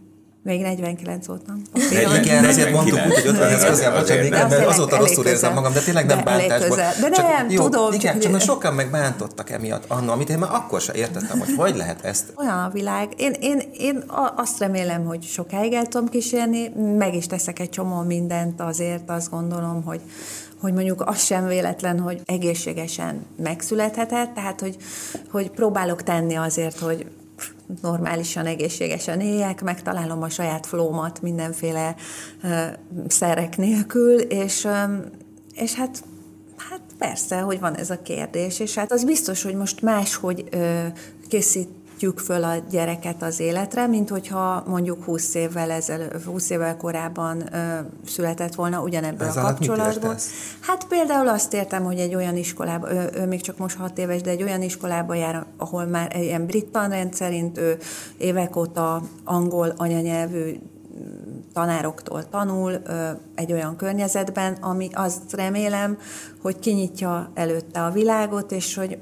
Még 0.45 0.61
49 0.61 1.27
voltam. 1.27 1.63
Negyven- 1.73 2.25
Igen, 2.25 2.45
ezért 2.45 2.71
mondtuk 2.71 2.99
úgy, 3.07 3.13
hogy 3.15 3.23
50-hez 3.25 3.47
Igen, 3.47 3.67
közel, 3.67 3.97
azért 3.97 4.21
nem, 4.21 4.31
mert 4.31 4.49
Tényleg 4.49 4.69
azóta 4.69 4.97
rosszul 4.97 5.27
érzem 5.27 5.53
magam, 5.53 5.73
de 5.73 5.81
tényleg 5.81 6.07
nem 6.07 6.19
De 6.19 6.25
bántásból. 6.25 6.77
De 6.77 7.11
Csak- 7.11 7.29
nem, 7.33 7.51
jó, 7.51 7.63
tudom, 7.63 7.93
Igen, 7.93 8.21
csak 8.21 8.33
mert 8.33 8.45
sokan 8.45 8.75
meg 8.75 8.91
bántottak 8.91 9.51
emiatt 9.51 9.85
annó, 9.89 10.13
amit 10.13 10.29
én 10.29 10.39
már 10.39 10.51
akkor 10.53 10.81
sem 10.81 10.95
értettem, 10.95 11.39
hogy 11.39 11.55
hogy 11.57 11.77
lehet 11.77 12.05
ezt. 12.05 12.25
Olyan 12.37 12.59
a 12.59 12.71
világ. 12.73 13.09
Én, 13.17 13.33
én, 13.41 13.63
én 13.79 14.05
azt 14.37 14.59
remélem, 14.59 15.05
hogy 15.05 15.23
sokáig 15.23 15.73
el 15.73 15.87
tudom 15.87 16.09
kísérni, 16.09 16.69
meg 16.99 17.15
is 17.15 17.27
teszek 17.27 17.59
egy 17.59 17.71
csomó 17.71 18.03
mindent 18.03 18.61
azért, 18.61 19.11
azt 19.11 19.31
gondolom, 19.31 19.83
hogy 19.85 20.01
hogy 20.61 20.73
mondjuk 20.73 21.03
az 21.07 21.25
sem 21.25 21.47
véletlen, 21.47 22.01
hogy 22.01 22.21
egészségesen 22.25 23.27
megszülethetett, 23.43 24.35
tehát 24.35 24.61
hogy, 24.61 24.77
hogy 25.31 25.51
próbálok 25.51 26.03
tenni 26.03 26.35
azért, 26.35 26.79
hogy 26.79 27.07
normálisan, 27.83 28.47
egészségesen 28.47 29.21
éljek, 29.21 29.63
megtalálom 29.63 30.23
a 30.23 30.29
saját 30.29 30.67
flómat 30.67 31.23
mindenféle 31.23 31.95
szerek 33.09 33.57
nélkül, 33.57 34.21
és, 34.21 34.69
és 35.55 35.75
hát 35.75 36.03
Hát 36.71 36.81
persze, 36.99 37.41
hogy 37.41 37.61
van 37.61 37.75
ez 37.75 37.91
a 37.91 38.03
kérdés, 38.03 38.61
és 38.61 38.75
hát 38.75 38.93
az 38.93 39.05
biztos, 39.05 39.43
hogy 39.43 39.55
most 39.55 39.83
máshogy 39.83 40.45
ö, 40.51 40.87
készítjük 41.95 42.19
föl 42.19 42.45
a 42.45 42.55
gyereket 42.71 43.23
az 43.23 43.41
életre, 43.41 43.87
mint 43.87 44.09
hogyha 44.09 44.63
mondjuk 44.67 45.05
20 45.05 45.35
évvel, 45.35 45.71
ezel, 45.71 46.11
20 46.25 46.51
évvel 46.51 46.77
korábban 46.77 47.55
ö, 47.55 47.79
született 48.07 48.55
volna 48.55 48.83
ugyanebből 48.83 49.29
Ez 49.29 49.37
a 49.37 49.41
kapcsolatból. 49.41 50.17
Hát 50.61 50.87
például 50.89 51.29
azt 51.29 51.55
értem, 51.55 51.85
hogy 51.85 51.99
egy 51.99 52.15
olyan 52.15 52.37
iskolába, 52.37 52.93
ő, 52.93 53.11
ő 53.15 53.27
még 53.27 53.41
csak 53.41 53.59
most 53.59 53.77
6 53.77 53.99
éves, 53.99 54.21
de 54.23 54.31
egy 54.31 54.43
olyan 54.43 54.63
iskolába 54.63 55.15
jár, 55.15 55.45
ahol 55.57 55.85
már 55.85 56.11
egy 56.15 56.23
ilyen 56.23 56.47
brit 56.47 56.67
tanrend 56.67 57.15
szerint 57.15 57.59
ő 57.59 57.79
évek 58.19 58.57
óta 58.57 59.03
angol 59.25 59.73
anyanyelvű 59.77 60.59
tanároktól 61.53 62.29
tanul 62.29 62.83
egy 63.35 63.53
olyan 63.53 63.77
környezetben, 63.77 64.53
ami 64.61 64.89
azt 64.93 65.33
remélem, 65.33 65.99
hogy 66.43 66.59
kinyitja 66.59 67.31
előtte 67.35 67.85
a 67.85 67.91
világot, 67.91 68.53
és 68.53 68.75
hogy 68.75 68.99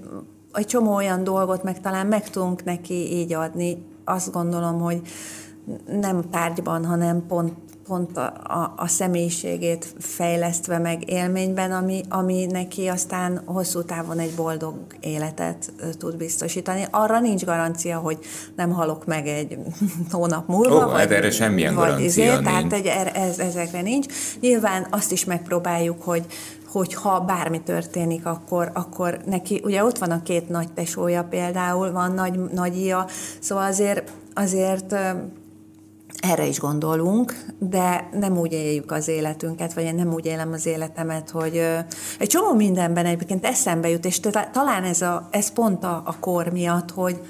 egy 0.52 0.66
csomó 0.66 0.94
olyan 0.94 1.24
dolgot 1.24 1.62
meg 1.62 1.80
talán 1.80 2.06
meg 2.06 2.30
tudunk 2.30 2.64
neki 2.64 2.94
így 2.94 3.32
adni. 3.32 3.84
Azt 4.04 4.32
gondolom, 4.32 4.80
hogy 4.80 5.00
nem 6.00 6.30
tárgyban, 6.30 6.84
hanem 6.84 7.26
pont, 7.26 7.52
pont 7.86 8.16
a, 8.16 8.32
a, 8.44 8.74
a 8.76 8.86
személyiségét 8.86 9.94
fejlesztve 9.98 10.78
meg 10.78 11.10
élményben, 11.10 11.72
ami, 11.72 12.00
ami 12.08 12.46
neki 12.46 12.86
aztán 12.86 13.42
hosszú 13.44 13.82
távon 13.82 14.18
egy 14.18 14.34
boldog 14.34 14.74
életet 15.00 15.72
tud 15.98 16.16
biztosítani. 16.16 16.86
Arra 16.90 17.20
nincs 17.20 17.44
garancia, 17.44 17.98
hogy 17.98 18.18
nem 18.56 18.70
halok 18.70 19.06
meg 19.06 19.26
egy 19.26 19.58
hónap 20.10 20.48
múlva. 20.48 20.86
Ó, 20.86 20.88
hát 20.88 21.10
erre 21.10 21.30
semmilyen 21.30 21.74
garancia 21.74 22.04
izé, 22.04 22.24
Tehát 22.24 22.60
nincs. 22.60 22.72
egy, 22.72 22.86
ez, 23.14 23.38
ezekre 23.38 23.80
nincs. 23.80 24.06
Nyilván 24.40 24.86
azt 24.90 25.12
is 25.12 25.24
megpróbáljuk, 25.24 26.02
hogy, 26.02 26.26
hogy 26.72 26.94
ha 26.94 27.20
bármi 27.20 27.62
történik, 27.62 28.26
akkor, 28.26 28.70
akkor 28.74 29.20
neki, 29.24 29.60
ugye 29.64 29.84
ott 29.84 29.98
van 29.98 30.10
a 30.10 30.22
két 30.22 30.48
nagy 30.48 30.72
tesója 30.72 31.24
például, 31.24 31.92
van 31.92 32.12
nagy, 32.12 32.38
nagyja, 32.38 33.06
szóval 33.40 33.64
azért, 33.64 34.12
azért 34.34 34.94
erre 36.20 36.46
is 36.46 36.58
gondolunk, 36.58 37.34
de 37.58 38.08
nem 38.12 38.38
úgy 38.38 38.52
éljük 38.52 38.90
az 38.90 39.08
életünket, 39.08 39.72
vagy 39.72 39.84
én 39.84 39.94
nem 39.94 40.12
úgy 40.12 40.26
élem 40.26 40.52
az 40.52 40.66
életemet, 40.66 41.30
hogy 41.30 41.56
egy 42.18 42.28
csomó 42.28 42.54
mindenben 42.54 43.06
egyébként 43.06 43.44
eszembe 43.44 43.88
jut, 43.88 44.04
és 44.04 44.20
talán 44.52 44.84
ez, 44.84 45.00
a, 45.00 45.28
ez 45.30 45.52
pont 45.52 45.84
a, 45.84 46.02
a 46.04 46.16
kor 46.20 46.48
miatt, 46.48 46.90
hogy, 46.90 47.20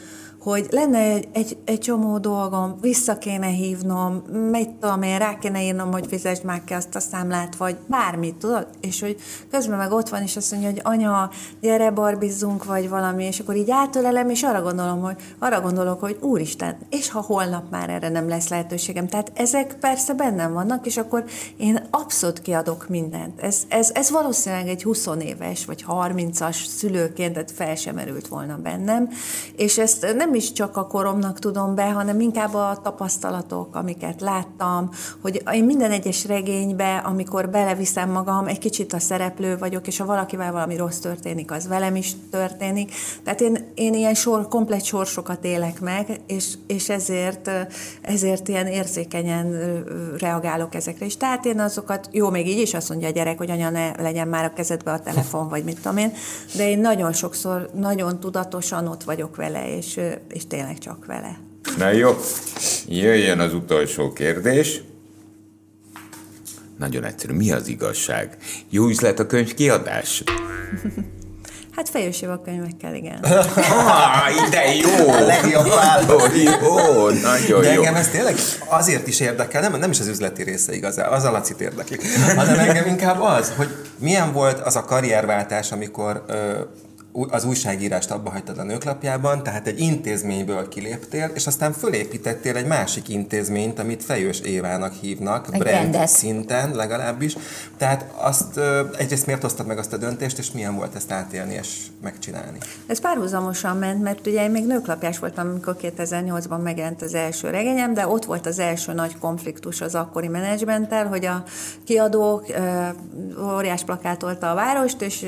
hogy 0.43 0.67
lenne 0.71 0.99
egy, 0.99 1.29
egy, 1.33 1.57
egy 1.65 1.79
csomó 1.79 2.19
dolgom, 2.19 2.77
vissza 2.81 3.19
kéne 3.19 3.47
hívnom, 3.47 4.15
mit 4.51 4.71
tudom 4.71 5.03
én, 5.03 5.19
rá 5.19 5.39
kéne 5.39 5.63
írnom, 5.63 5.93
hogy 5.93 6.07
fizesd 6.07 6.45
már 6.45 6.65
ki 6.65 6.73
azt 6.73 6.95
a 6.95 7.01
számlát, 7.01 7.57
vagy 7.57 7.77
bármit, 7.87 8.35
tudod? 8.35 8.67
És 8.81 9.01
hogy 9.01 9.17
közben 9.51 9.79
meg 9.79 9.93
ott 9.93 10.09
van, 10.09 10.23
és 10.23 10.37
azt 10.37 10.51
mondja, 10.51 10.71
hogy 10.71 10.81
anya, 10.85 11.31
gyere, 11.61 11.91
barbizzunk, 11.91 12.65
vagy 12.65 12.89
valami, 12.89 13.25
és 13.25 13.39
akkor 13.39 13.57
így 13.57 13.71
átölelem, 13.71 14.31
és 14.31 14.43
arra 14.43 14.63
gondolom, 14.63 15.01
hogy 15.01 15.17
arra 15.39 15.61
gondolok, 15.61 16.01
hogy 16.01 16.17
úristen, 16.21 16.77
és 16.91 17.11
ha 17.11 17.21
holnap 17.21 17.71
már 17.71 17.91
erre 17.91 18.09
nem 18.09 18.29
lesz 18.29 18.49
lehetőségem. 18.49 19.07
Tehát 19.09 19.33
ezek 19.35 19.77
persze 19.81 20.15
bennem 20.15 20.53
vannak, 20.53 20.87
és 20.87 20.97
akkor 20.97 21.25
én 21.57 21.87
abszolút 21.91 22.43
kiadok 22.43 22.89
mindent. 22.89 23.41
Ez, 23.41 23.63
ez, 23.69 23.91
ez 23.95 24.11
valószínűleg 24.11 24.69
egy 24.69 24.83
20 24.83 25.09
éves, 25.21 25.65
vagy 25.65 25.85
30-as 25.89 26.67
szülőként, 26.67 27.33
tehát 27.33 27.51
fel 27.51 27.75
sem 27.75 27.95
merült 27.95 28.29
volna 28.29 28.57
bennem, 28.57 29.09
és 29.57 29.79
ezt 29.79 30.15
nem 30.17 30.31
nem 30.33 30.41
is 30.41 30.53
csak 30.53 30.77
a 30.77 30.87
koromnak 30.87 31.39
tudom 31.39 31.75
be, 31.75 31.91
hanem 31.91 32.21
inkább 32.21 32.55
a 32.55 32.81
tapasztalatok, 32.83 33.77
amiket 33.77 34.21
láttam, 34.21 34.91
hogy 35.21 35.43
én 35.53 35.65
minden 35.65 35.91
egyes 35.91 36.27
regénybe, 36.27 36.97
amikor 36.97 37.49
beleviszem 37.49 38.11
magam, 38.11 38.47
egy 38.47 38.59
kicsit 38.59 38.93
a 38.93 38.99
szereplő 38.99 39.59
vagyok, 39.59 39.87
és 39.87 39.99
ha 39.99 40.05
valakivel 40.05 40.53
valami 40.53 40.77
rossz 40.77 40.99
történik, 40.99 41.51
az 41.51 41.69
velem 41.69 41.97
is 41.97 42.13
történik. 42.31 42.93
Tehát 43.25 43.41
én, 43.41 43.73
én 43.75 43.95
ilyen 43.95 44.15
sor, 44.15 44.49
komplet 44.49 44.85
sorsokat 44.85 45.45
élek 45.45 45.81
meg, 45.81 46.21
és, 46.27 46.55
és 46.67 46.89
ezért, 46.89 47.51
ezért 48.03 48.49
ilyen 48.49 48.67
érzékenyen 48.67 49.55
reagálok 50.19 50.75
ezekre. 50.75 51.07
És 51.07 51.17
tehát 51.17 51.45
én 51.45 51.61
azokat, 51.61 52.09
jó, 52.13 52.31
még 52.31 52.49
így 52.49 52.61
is 52.61 52.75
azt 52.75 52.89
mondja 52.89 53.09
a 53.09 53.13
gyerek, 53.13 53.39
hogy 53.39 53.51
anya, 53.51 53.71
ne 53.71 54.03
legyen 54.03 54.29
már 54.29 54.45
a 54.45 54.53
kezedbe 54.53 54.93
a 54.93 55.01
telefon, 55.01 55.49
vagy 55.49 55.65
mit 55.65 55.77
tudom 55.77 55.97
én, 55.97 56.13
de 56.57 56.69
én 56.69 56.79
nagyon 56.79 57.13
sokszor, 57.13 57.71
nagyon 57.75 58.21
tudatosan 58.21 58.87
ott 58.87 59.03
vagyok 59.03 59.37
vele, 59.37 59.77
és, 59.77 60.01
és 60.29 60.47
tényleg 60.47 60.79
csak 60.79 61.07
vele. 61.07 61.39
Na 61.79 61.91
jó, 61.91 62.17
jöjjön 62.87 63.41
az 63.41 63.55
utolsó 63.55 64.13
kérdés. 64.13 64.81
Nagyon 66.79 67.05
egyszerű, 67.05 67.33
mi 67.35 67.53
az 67.53 67.69
igazság? 67.69 68.37
Jó 68.71 68.87
üzlet 68.89 69.19
a 69.19 69.27
könyv 69.27 69.55
kiadás? 69.55 70.23
Hát 71.77 71.89
fejősév 71.89 72.31
a 72.31 72.41
könyvekkel, 72.41 72.95
igen. 72.95 73.19
ah, 73.25 74.51
de 74.51 74.75
jó! 74.75 75.11
A 75.11 75.21
legjobb 75.21 75.69
válasz. 75.69 76.35
jó, 76.35 77.09
nagyon 77.09 77.61
de 77.61 77.73
jó. 77.73 77.81
engem 77.81 77.95
ez 77.95 78.09
tényleg 78.09 78.35
azért 78.69 79.07
is 79.07 79.21
érdekel, 79.21 79.61
nem, 79.61 79.79
nem 79.79 79.91
is 79.91 80.01
az 80.01 80.07
üzleti 80.07 80.43
része 80.43 80.75
igazán, 80.75 81.13
az 81.13 81.25
a 81.25 81.31
Lacit 81.31 81.61
érdekli, 81.61 81.99
hanem 82.37 82.59
engem 82.59 82.87
inkább 82.87 83.21
az, 83.21 83.53
hogy 83.57 83.69
milyen 83.99 84.33
volt 84.33 84.61
az 84.61 84.77
a 84.77 84.85
karrierváltás, 84.85 85.73
amikor 85.73 86.25
ö, 86.27 86.61
az 87.29 87.45
újságírást 87.45 88.11
abba 88.11 88.31
hagytad 88.31 88.59
a 88.59 88.63
nőklapjában, 88.63 89.43
tehát 89.43 89.67
egy 89.67 89.81
intézményből 89.81 90.69
kiléptél, 90.69 91.31
és 91.35 91.47
aztán 91.47 91.73
fölépítettél 91.73 92.57
egy 92.57 92.67
másik 92.67 93.09
intézményt, 93.09 93.79
amit 93.79 94.05
Fejős 94.05 94.41
Évának 94.41 94.93
hívnak, 94.93 95.47
egy 95.51 95.59
brand 95.59 95.77
rendes. 95.77 96.11
szinten 96.11 96.75
legalábbis. 96.75 97.37
Tehát 97.77 98.05
azt 98.17 98.61
egyrészt 98.99 99.27
miért 99.27 99.43
hoztad 99.43 99.67
meg 99.67 99.79
azt 99.79 99.93
a 99.93 99.97
döntést, 99.97 100.39
és 100.39 100.53
milyen 100.53 100.75
volt 100.75 100.95
ezt 100.95 101.13
átélni 101.13 101.55
és 101.55 101.79
megcsinálni? 102.03 102.59
Ez 102.87 103.01
párhuzamosan 103.01 103.77
ment, 103.77 104.03
mert 104.03 104.27
ugye 104.27 104.43
én 104.43 104.51
még 104.51 104.67
nőklapjás 104.67 105.19
voltam, 105.19 105.49
amikor 105.49 105.77
2008-ban 105.83 106.63
megjelent 106.63 107.03
az 107.03 107.15
első 107.15 107.51
regényem, 107.51 107.95
de 107.95 108.07
ott 108.07 108.25
volt 108.25 108.47
az 108.47 108.59
első 108.59 108.93
nagy 108.93 109.19
konfliktus 109.19 109.81
az 109.81 109.95
akkori 109.95 110.29
menedzsmenttel, 110.29 111.07
hogy 111.07 111.25
a 111.25 111.45
kiadók 111.85 112.47
óriás 113.55 113.85
plakátolta 113.85 114.51
a 114.51 114.55
várost, 114.55 115.03
és 115.03 115.27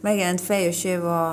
megjelent 0.00 0.40
Fejős 0.40 0.84
Éva 0.84 1.25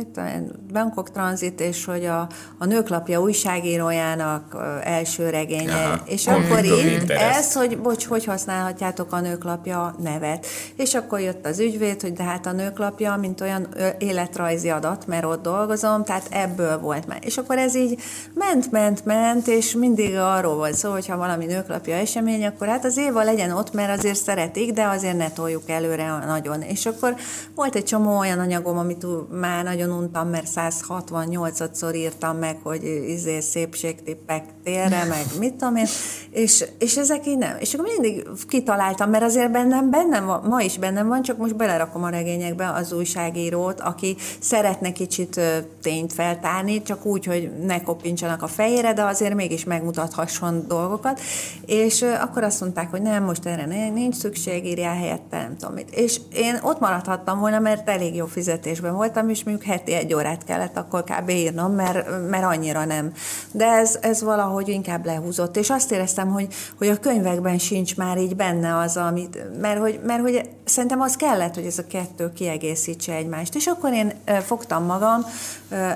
ütleme 0.00 0.48
Bangkok 0.76 1.10
Transit, 1.10 1.60
és 1.60 1.84
hogy 1.84 2.04
a, 2.04 2.28
a 2.58 2.64
nőklapja 2.64 3.20
újságírójának 3.20 4.56
első 4.82 5.30
regénye. 5.30 5.74
Aha, 5.74 6.00
és 6.04 6.26
akkor 6.26 6.64
így 6.64 7.00
interest. 7.00 7.36
ez, 7.36 7.52
hogy 7.52 7.78
bocs, 7.78 8.06
hogy 8.06 8.24
használhatjátok 8.24 9.12
a 9.12 9.20
nőklapja 9.20 9.94
nevet. 9.98 10.46
És 10.76 10.94
akkor 10.94 11.20
jött 11.20 11.46
az 11.46 11.58
ügyvéd, 11.58 12.00
hogy 12.00 12.12
de 12.12 12.22
hát 12.22 12.46
a 12.46 12.52
nőklapja, 12.52 13.16
mint 13.16 13.40
olyan 13.40 13.66
életrajzi 13.98 14.68
adat, 14.68 15.06
mert 15.06 15.24
ott 15.24 15.42
dolgozom, 15.42 16.04
tehát 16.04 16.26
ebből 16.30 16.78
volt 16.78 17.06
már. 17.06 17.18
És 17.20 17.36
akkor 17.36 17.58
ez 17.58 17.76
így 17.76 18.02
ment, 18.34 18.70
ment, 18.70 19.04
ment, 19.04 19.46
és 19.46 19.74
mindig 19.74 20.16
arról 20.16 20.54
volt 20.54 20.74
szó, 20.74 20.90
hogy 20.90 21.06
ha 21.06 21.16
valami 21.16 21.46
nőklapja 21.46 21.94
esemény, 21.94 22.46
akkor 22.46 22.66
hát 22.66 22.84
az 22.84 22.96
Éva 22.96 23.22
legyen 23.22 23.50
ott, 23.50 23.72
mert 23.72 23.98
azért 23.98 24.22
szeretik, 24.22 24.72
de 24.72 24.84
azért 24.84 25.16
ne 25.16 25.30
toljuk 25.30 25.70
előre 25.70 26.18
nagyon. 26.26 26.62
És 26.62 26.86
akkor 26.86 27.14
volt 27.54 27.74
egy 27.74 27.84
csomó 27.84 28.18
olyan 28.18 28.38
anyagom, 28.38 28.78
amit 28.78 29.06
már 29.30 29.64
nagyon 29.64 29.90
untam, 29.90 30.28
mert 30.28 30.46
168-szor 30.70 31.94
írtam 31.94 32.36
meg, 32.36 32.58
hogy 32.62 32.84
izé 33.08 33.40
szépségtippek 33.40 34.44
térre, 34.64 35.04
meg 35.04 35.24
mit 35.38 35.54
tudom 35.54 35.76
én, 35.76 35.86
és, 36.30 36.64
és 36.78 36.96
ezek 36.96 37.26
így 37.26 37.38
nem. 37.38 37.56
És 37.58 37.74
akkor 37.74 37.86
mindig 37.98 38.28
kitaláltam, 38.48 39.10
mert 39.10 39.24
azért 39.24 39.50
bennem, 39.50 39.90
bennem 39.90 40.26
van, 40.26 40.44
ma 40.48 40.60
is 40.60 40.78
bennem 40.78 41.08
van, 41.08 41.22
csak 41.22 41.36
most 41.36 41.56
belerakom 41.56 42.02
a 42.02 42.08
regényekbe 42.08 42.70
az 42.70 42.92
újságírót, 42.92 43.80
aki 43.80 44.16
szeretne 44.40 44.92
kicsit 44.92 45.40
tényt 45.82 46.12
feltárni, 46.12 46.82
csak 46.82 47.04
úgy, 47.04 47.24
hogy 47.24 47.50
ne 47.64 47.82
kopincsanak 47.82 48.42
a 48.42 48.46
fejére, 48.46 48.92
de 48.92 49.02
azért 49.02 49.34
mégis 49.34 49.64
megmutathasson 49.64 50.64
dolgokat. 50.68 51.20
És 51.66 52.02
akkor 52.02 52.42
azt 52.42 52.60
mondták, 52.60 52.90
hogy 52.90 53.02
nem, 53.02 53.24
most 53.24 53.46
erre 53.46 53.90
nincs 53.90 54.14
szükség, 54.14 54.66
írjál 54.66 54.94
helyette, 54.94 55.38
nem 55.38 55.56
tudom 55.56 55.74
mit. 55.74 55.90
És 55.90 56.20
én 56.34 56.58
ott 56.62 56.80
maradhattam 56.80 57.38
volna, 57.38 57.58
mert 57.58 57.88
elég 57.88 58.14
jó 58.14 58.26
fizetésben 58.26 58.94
voltam, 58.94 59.28
és 59.28 59.44
mondjuk 59.44 59.66
heti 59.66 59.92
egy 59.92 60.14
órát 60.14 60.44
kellett 60.56 60.76
akkor 60.76 61.04
kb. 61.04 61.28
írnom, 61.28 61.72
mert, 61.72 62.28
mert 62.30 62.44
annyira 62.44 62.84
nem. 62.84 63.12
De 63.52 63.66
ez, 63.66 63.98
ez 64.00 64.22
valahogy 64.22 64.68
inkább 64.68 65.04
lehúzott, 65.04 65.56
és 65.56 65.70
azt 65.70 65.92
éreztem, 65.92 66.28
hogy, 66.28 66.54
hogy 66.78 66.88
a 66.88 66.96
könyvekben 66.96 67.58
sincs 67.58 67.96
már 67.96 68.18
így 68.18 68.36
benne 68.36 68.76
az, 68.76 68.96
amit, 68.96 69.60
mert 69.60 69.80
hogy, 69.80 70.00
mert 70.04 70.20
hogy 70.20 70.50
szerintem 70.64 71.00
az 71.00 71.16
kellett, 71.16 71.54
hogy 71.54 71.64
ez 71.64 71.78
a 71.78 71.86
kettő 71.86 72.32
kiegészítse 72.32 73.12
egymást. 73.14 73.54
És 73.54 73.66
akkor 73.66 73.92
én 73.92 74.12
fogtam 74.44 74.84
magam, 74.84 75.24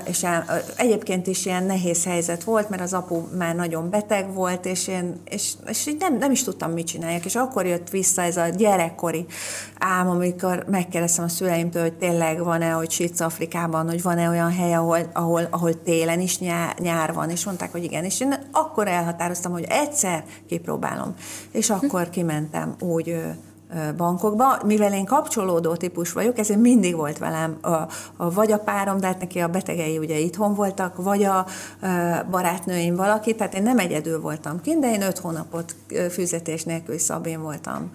és 0.05 0.25
egyébként 0.75 1.27
is 1.27 1.45
ilyen 1.45 1.63
nehéz 1.63 2.03
helyzet 2.03 2.43
volt, 2.43 2.69
mert 2.69 2.81
az 2.81 2.93
apu 2.93 3.21
már 3.37 3.55
nagyon 3.55 3.89
beteg 3.89 4.33
volt, 4.33 4.65
és 4.65 4.87
én 4.87 5.21
és, 5.29 5.53
és 5.67 5.87
így 5.87 5.97
nem, 5.99 6.17
nem 6.17 6.31
is 6.31 6.43
tudtam, 6.43 6.71
mit 6.71 6.87
csináljak. 6.87 7.25
És 7.25 7.35
akkor 7.35 7.65
jött 7.65 7.89
vissza 7.89 8.21
ez 8.21 8.37
a 8.37 8.47
gyerekkori 8.47 9.25
ám, 9.77 10.09
amikor 10.09 10.65
megkérdeztem 10.69 11.25
a 11.25 11.27
szüleimtől, 11.27 11.81
hogy 11.81 11.97
tényleg 11.97 12.43
van-e, 12.43 12.69
hogy 12.69 12.91
Svic 12.91 13.19
Afrikában, 13.19 13.89
hogy 13.89 14.01
van-e 14.01 14.29
olyan 14.29 14.51
hely, 14.51 14.73
ahol, 14.73 15.09
ahol, 15.13 15.47
ahol 15.49 15.83
télen 15.83 16.19
is 16.19 16.39
nyár, 16.39 16.79
nyár 16.79 17.13
van, 17.13 17.29
és 17.29 17.45
mondták, 17.45 17.71
hogy 17.71 17.83
igen. 17.83 18.03
És 18.03 18.21
én 18.21 18.35
akkor 18.51 18.87
elhatároztam, 18.87 19.51
hogy 19.51 19.65
egyszer 19.69 20.23
kipróbálom. 20.47 21.15
És 21.51 21.69
akkor 21.69 22.09
kimentem 22.09 22.75
úgy 22.79 23.15
bankokba, 23.97 24.59
mivel 24.65 24.93
én 24.93 25.05
kapcsolódó 25.05 25.75
típus 25.75 26.11
vagyok, 26.11 26.37
ezért 26.37 26.59
mindig 26.59 26.95
volt 26.95 27.17
velem 27.17 27.57
a, 27.61 27.69
a, 28.17 28.31
vagy 28.31 28.51
a 28.51 28.59
párom, 28.59 28.99
de 28.99 29.07
hát 29.07 29.19
neki 29.19 29.39
a 29.39 29.47
betegei 29.47 29.97
ugye 29.97 30.17
itthon 30.17 30.53
voltak, 30.53 31.03
vagy 31.03 31.23
a 31.23 31.45
ö, 31.81 31.87
barátnőim 32.29 32.95
valaki, 32.95 33.35
tehát 33.35 33.53
én 33.53 33.63
nem 33.63 33.79
egyedül 33.79 34.21
voltam 34.21 34.61
kint, 34.61 34.79
de 34.79 34.91
én 34.91 35.01
öt 35.01 35.17
hónapot 35.17 35.75
fizetés 36.09 36.63
nélkül 36.63 36.97
Szabén 36.97 37.41
voltam 37.41 37.91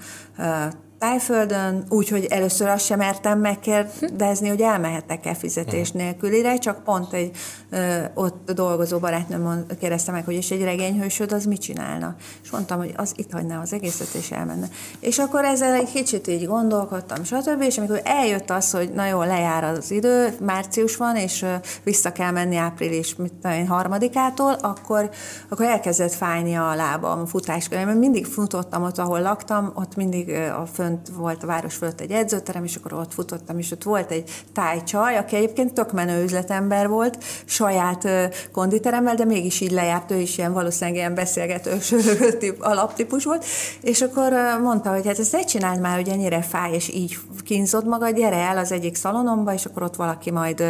Tájföldön, 0.98 1.84
úgyhogy 1.88 2.24
először 2.24 2.68
azt 2.68 2.84
sem 2.84 2.98
mertem 2.98 3.38
megkérdezni, 3.38 4.48
hogy 4.48 4.60
elmehetek-e 4.60 5.34
fizetés 5.34 5.90
nélkülire, 5.90 6.58
csak 6.58 6.84
pont 6.84 7.12
egy 7.12 7.30
ö, 7.70 8.04
ott 8.14 8.52
dolgozó 8.52 8.98
barátnőm 8.98 9.66
kérdezte 9.80 10.12
meg, 10.12 10.24
hogy 10.24 10.34
és 10.34 10.50
egy 10.50 10.62
regényhősöd 10.62 11.32
az 11.32 11.44
mit 11.44 11.60
csinálna. 11.60 12.14
És 12.42 12.50
mondtam, 12.50 12.78
hogy 12.78 12.92
az 12.96 13.12
itt 13.16 13.32
hagyná 13.32 13.60
az 13.60 13.72
egészet, 13.72 14.14
és 14.14 14.30
elmenne. 14.30 14.68
És 15.00 15.18
akkor 15.18 15.44
ezzel 15.44 15.74
egy 15.74 15.92
kicsit 15.92 16.26
így 16.26 16.46
gondolkodtam, 16.46 17.24
stb. 17.24 17.62
És 17.62 17.78
amikor 17.78 18.00
eljött 18.04 18.50
az, 18.50 18.70
hogy 18.70 18.92
na 18.92 19.06
jó, 19.06 19.22
lejár 19.22 19.64
az 19.64 19.90
idő, 19.90 20.36
március 20.40 20.96
van, 20.96 21.16
és 21.16 21.42
ö, 21.42 21.54
vissza 21.82 22.12
kell 22.12 22.30
menni 22.30 22.56
április 22.56 23.16
mit 23.16 23.32
tudom 23.32 23.56
én, 23.56 23.66
harmadikától, 23.66 24.52
akkor, 24.52 25.10
akkor 25.48 25.66
elkezdett 25.66 26.12
fájni 26.12 26.56
a 26.56 26.74
lábam 26.74 27.20
a 27.20 27.26
futáskörben, 27.26 27.86
mert 27.86 27.98
mindig 27.98 28.26
futottam 28.26 28.82
ott, 28.82 28.98
ahol 28.98 29.20
laktam, 29.20 29.72
ott 29.74 29.96
mindig 29.96 30.30
a 30.30 30.66
fönt 30.86 31.08
volt 31.16 31.42
a 31.42 31.46
város 31.46 31.74
fölött 31.74 32.00
egy 32.00 32.10
edzőterem, 32.10 32.64
és 32.64 32.76
akkor 32.76 32.92
ott 32.92 33.12
futottam, 33.12 33.58
és 33.58 33.70
ott 33.70 33.82
volt 33.82 34.10
egy 34.10 34.44
tájcsaj, 34.52 35.16
aki 35.16 35.36
egyébként 35.36 35.74
tök 35.74 35.92
menő 35.92 36.22
üzletember 36.22 36.88
volt, 36.88 37.24
saját 37.44 38.08
konditeremmel, 38.52 39.14
de 39.14 39.24
mégis 39.24 39.60
így 39.60 39.70
lejárt, 39.70 40.10
ő 40.10 40.18
is 40.18 40.38
ilyen 40.38 40.52
valószínűleg 40.52 40.96
ilyen 40.96 41.14
beszélgetős 41.14 41.94
tip- 42.38 42.62
alaptípus 42.62 43.24
volt, 43.24 43.44
és 43.82 44.02
akkor 44.02 44.32
mondta, 44.62 44.90
hogy 44.90 45.06
hát 45.06 45.18
ezt 45.18 45.32
ne 45.32 45.44
csináld 45.44 45.80
már, 45.80 45.96
hogy 45.96 46.08
ennyire 46.08 46.42
fáj, 46.42 46.72
és 46.72 46.88
így 46.88 47.18
kínzod 47.44 47.86
magad, 47.86 48.16
gyere 48.16 48.36
el 48.36 48.58
az 48.58 48.72
egyik 48.72 48.94
szalonomba, 48.94 49.52
és 49.52 49.64
akkor 49.64 49.82
ott 49.82 49.96
valaki 49.96 50.30
majd 50.30 50.62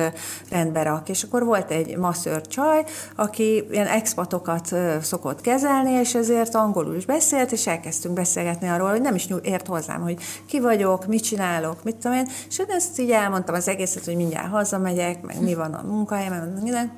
rendbe 0.51 0.83
rak. 0.83 1.09
És 1.09 1.23
akkor 1.23 1.45
volt 1.45 1.71
egy 1.71 1.97
masször 1.97 2.47
csaj, 2.47 2.85
aki 3.17 3.65
ilyen 3.71 3.87
expatokat 3.87 4.75
szokott 5.03 5.41
kezelni, 5.41 5.91
és 5.91 6.15
ezért 6.15 6.55
angolul 6.55 6.95
is 6.95 7.05
beszélt, 7.05 7.53
és 7.53 7.67
elkezdtünk 7.67 8.15
beszélgetni 8.15 8.69
arról, 8.69 8.91
hogy 8.91 9.01
nem 9.01 9.15
is 9.15 9.29
ért 9.43 9.67
hozzám, 9.67 10.03
hogy 10.07 10.19
ki 10.47 10.61
vagyok, 10.61 11.07
mit 11.07 11.23
csinálok, 11.23 11.85
mit 11.85 11.97
tudom 11.97 12.17
én, 12.17 12.29
és 12.49 12.59
ezt 12.59 12.99
így 12.99 13.11
elmondtam 13.11 13.55
az 13.55 13.69
egészet, 13.69 14.05
hogy 14.05 14.17
mindjárt 14.17 14.51
hazamegyek, 14.51 15.23
meg 15.23 15.43
mi 15.43 15.55
van 15.55 15.75
a 15.75 15.87
munkahelyemen, 15.87 16.49
minden, 16.63 16.93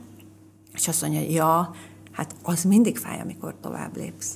és 0.75 0.89
azt 0.89 1.03
mondja, 1.03 1.21
ja, 1.21 1.75
hát 2.13 2.35
az 2.43 2.63
mindig 2.63 2.99
fáj, 2.99 3.21
amikor 3.21 3.55
tovább 3.61 3.97
lépsz. 3.97 4.35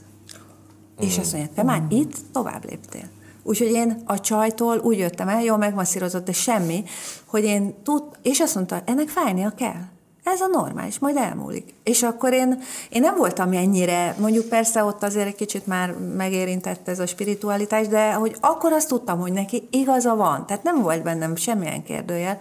Mm. 1.02 1.06
És 1.06 1.18
azt 1.18 1.32
mondja, 1.32 1.52
te 1.54 1.62
már 1.62 1.82
itt 1.88 2.16
tovább 2.32 2.64
léptél. 2.68 3.08
Úgyhogy 3.42 3.70
én 3.70 4.02
a 4.04 4.20
csajtól 4.20 4.78
úgy 4.78 4.98
jöttem 4.98 5.28
el, 5.28 5.42
jó, 5.42 5.56
megmasszírozott, 5.56 6.24
de 6.24 6.32
semmi, 6.32 6.84
hogy 7.24 7.44
én 7.44 7.74
tud, 7.82 8.02
és 8.22 8.40
azt 8.40 8.54
mondta, 8.54 8.82
ennek 8.84 9.08
fájnia 9.08 9.50
kell. 9.50 9.80
Ez 10.24 10.40
a 10.40 10.46
normális, 10.46 10.98
majd 10.98 11.16
elmúlik. 11.16 11.74
És 11.82 12.02
akkor 12.02 12.32
én, 12.32 12.62
én 12.88 13.00
nem 13.00 13.16
voltam 13.16 13.52
ennyire, 13.52 14.14
mondjuk 14.18 14.48
persze 14.48 14.84
ott 14.84 15.02
azért 15.02 15.26
egy 15.26 15.34
kicsit 15.34 15.66
már 15.66 15.92
megérintett 16.16 16.88
ez 16.88 16.98
a 16.98 17.06
spiritualitás, 17.06 17.88
de 17.88 18.12
hogy 18.12 18.36
akkor 18.40 18.72
azt 18.72 18.88
tudtam, 18.88 19.20
hogy 19.20 19.32
neki 19.32 19.68
igaza 19.70 20.14
van. 20.14 20.46
Tehát 20.46 20.62
nem 20.62 20.82
volt 20.82 21.02
bennem 21.02 21.36
semmilyen 21.36 21.82
kérdőjel. 21.82 22.38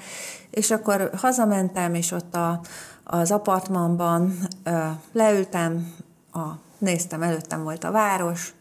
És 0.50 0.72
akkor 0.72 1.10
hazamentem, 1.17 1.94
és 1.94 2.12
ott 2.12 2.36
a, 2.36 2.62
az 3.04 3.32
apartmanban 3.32 4.38
ö, 4.63 4.78
leültem, 5.12 5.94
a, 6.34 6.39
néztem, 6.78 7.22
előttem 7.22 7.63
volt 7.63 7.84
a 7.84 7.91
város, 7.91 8.54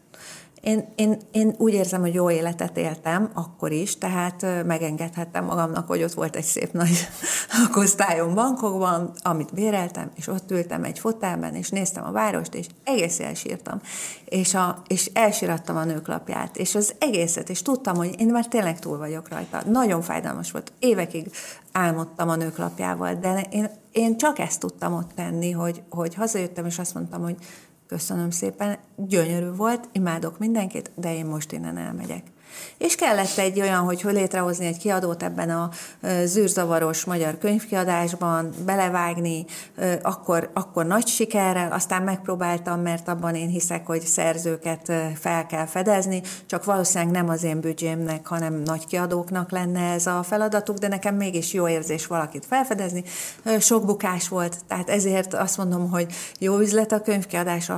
én, 0.61 0.93
én, 0.95 1.17
én 1.31 1.55
úgy 1.57 1.73
érzem, 1.73 2.01
hogy 2.01 2.13
jó 2.13 2.29
életet 2.29 2.77
éltem 2.77 3.29
akkor 3.33 3.71
is, 3.71 3.97
tehát 3.97 4.65
megengedhettem 4.65 5.45
magamnak, 5.45 5.87
hogy 5.87 6.03
ott 6.03 6.13
volt 6.13 6.35
egy 6.35 6.43
szép 6.43 6.71
nagy 6.71 7.07
kosztályom 7.71 8.33
bankokban, 8.33 9.11
amit 9.21 9.53
béreltem, 9.53 10.11
és 10.15 10.27
ott 10.27 10.51
ültem 10.51 10.83
egy 10.83 10.99
fotelben, 10.99 11.55
és 11.55 11.69
néztem 11.69 12.05
a 12.05 12.11
várost, 12.11 12.53
és 12.53 12.65
egész 12.83 13.19
elsírtam. 13.19 13.81
És, 14.25 14.53
a, 14.53 14.81
és 14.87 15.09
elsirattam 15.13 15.75
a 15.75 15.83
nőklapját, 15.83 16.57
és 16.57 16.75
az 16.75 16.93
egészet, 16.99 17.49
és 17.49 17.61
tudtam, 17.61 17.95
hogy 17.95 18.15
én 18.19 18.27
már 18.27 18.47
tényleg 18.47 18.79
túl 18.79 18.97
vagyok 18.97 19.29
rajta. 19.29 19.61
Nagyon 19.69 20.01
fájdalmas 20.01 20.51
volt. 20.51 20.71
Évekig 20.79 21.31
álmodtam 21.71 22.29
a 22.29 22.35
nőklapjával, 22.35 23.13
de 23.13 23.47
én, 23.49 23.69
én 23.91 24.17
csak 24.17 24.39
ezt 24.39 24.59
tudtam 24.59 24.93
ott 24.93 25.11
tenni, 25.15 25.51
hogy, 25.51 25.81
hogy 25.89 26.15
hazajöttem, 26.15 26.65
és 26.65 26.79
azt 26.79 26.93
mondtam, 26.93 27.21
hogy 27.21 27.35
Köszönöm 27.91 28.29
szépen, 28.29 28.77
gyönyörű 28.95 29.49
volt, 29.49 29.89
imádok 29.91 30.39
mindenkit, 30.39 30.91
de 30.95 31.15
én 31.15 31.25
most 31.25 31.51
innen 31.51 31.77
elmegyek. 31.77 32.23
És 32.77 32.95
kellett 32.95 33.37
egy 33.37 33.61
olyan, 33.61 33.83
hogy 33.83 34.01
létrehozni 34.03 34.65
egy 34.65 34.77
kiadót 34.77 35.23
ebben 35.23 35.49
a 35.49 35.69
zűrzavaros 36.23 37.05
magyar 37.05 37.37
könyvkiadásban, 37.37 38.53
belevágni, 38.65 39.45
akkor, 40.01 40.49
akkor 40.53 40.85
nagy 40.85 41.07
sikerrel, 41.07 41.71
aztán 41.71 42.01
megpróbáltam, 42.01 42.81
mert 42.81 43.07
abban 43.07 43.35
én 43.35 43.47
hiszek, 43.47 43.85
hogy 43.85 44.01
szerzőket 44.01 44.91
fel 45.19 45.45
kell 45.45 45.65
fedezni, 45.65 46.21
csak 46.45 46.63
valószínűleg 46.63 47.13
nem 47.13 47.29
az 47.29 47.43
én 47.43 47.59
büdzsémnek, 47.59 48.27
hanem 48.27 48.53
nagy 48.53 48.87
kiadóknak 48.87 49.51
lenne 49.51 49.91
ez 49.91 50.07
a 50.07 50.23
feladatuk, 50.23 50.77
de 50.77 50.87
nekem 50.87 51.15
mégis 51.15 51.53
jó 51.53 51.67
érzés 51.67 52.07
valakit 52.07 52.45
felfedezni. 52.45 53.03
Sok 53.59 53.85
bukás 53.85 54.27
volt, 54.27 54.57
tehát 54.67 54.89
ezért 54.89 55.33
azt 55.33 55.57
mondom, 55.57 55.89
hogy 55.89 56.13
jó 56.39 56.59
üzlet 56.59 56.91
a 56.91 57.01
könyvkiadás 57.01 57.71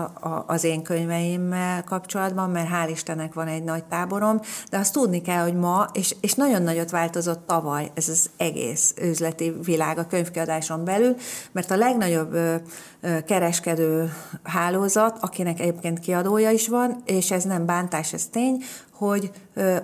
az 0.45 0.63
én 0.63 0.83
könyveimmel 0.83 1.83
kapcsolatban, 1.83 2.49
mert 2.49 2.69
hál' 2.69 2.89
Istennek 2.89 3.33
van 3.33 3.47
egy 3.47 3.63
nagy 3.63 3.83
táborom, 3.83 4.39
de 4.69 4.77
azt 4.77 4.93
tudni 4.93 5.21
kell, 5.21 5.43
hogy 5.43 5.55
ma, 5.55 5.87
és, 5.93 6.15
és 6.21 6.33
nagyon 6.33 6.61
nagyot 6.61 6.89
változott 6.89 7.47
tavaly 7.47 7.91
ez 7.93 8.09
az 8.09 8.29
egész 8.37 8.93
üzleti 9.01 9.53
világ 9.63 9.97
a 9.97 10.07
könyvkiadáson 10.07 10.83
belül, 10.83 11.15
mert 11.51 11.71
a 11.71 11.75
legnagyobb 11.75 12.37
kereskedő 13.25 14.13
hálózat, 14.43 15.17
akinek 15.21 15.59
egyébként 15.59 15.99
kiadója 15.99 16.51
is 16.51 16.67
van, 16.67 17.01
és 17.05 17.31
ez 17.31 17.43
nem 17.43 17.65
bántás, 17.65 18.13
ez 18.13 18.25
tény, 18.25 18.63
hogy 18.91 19.31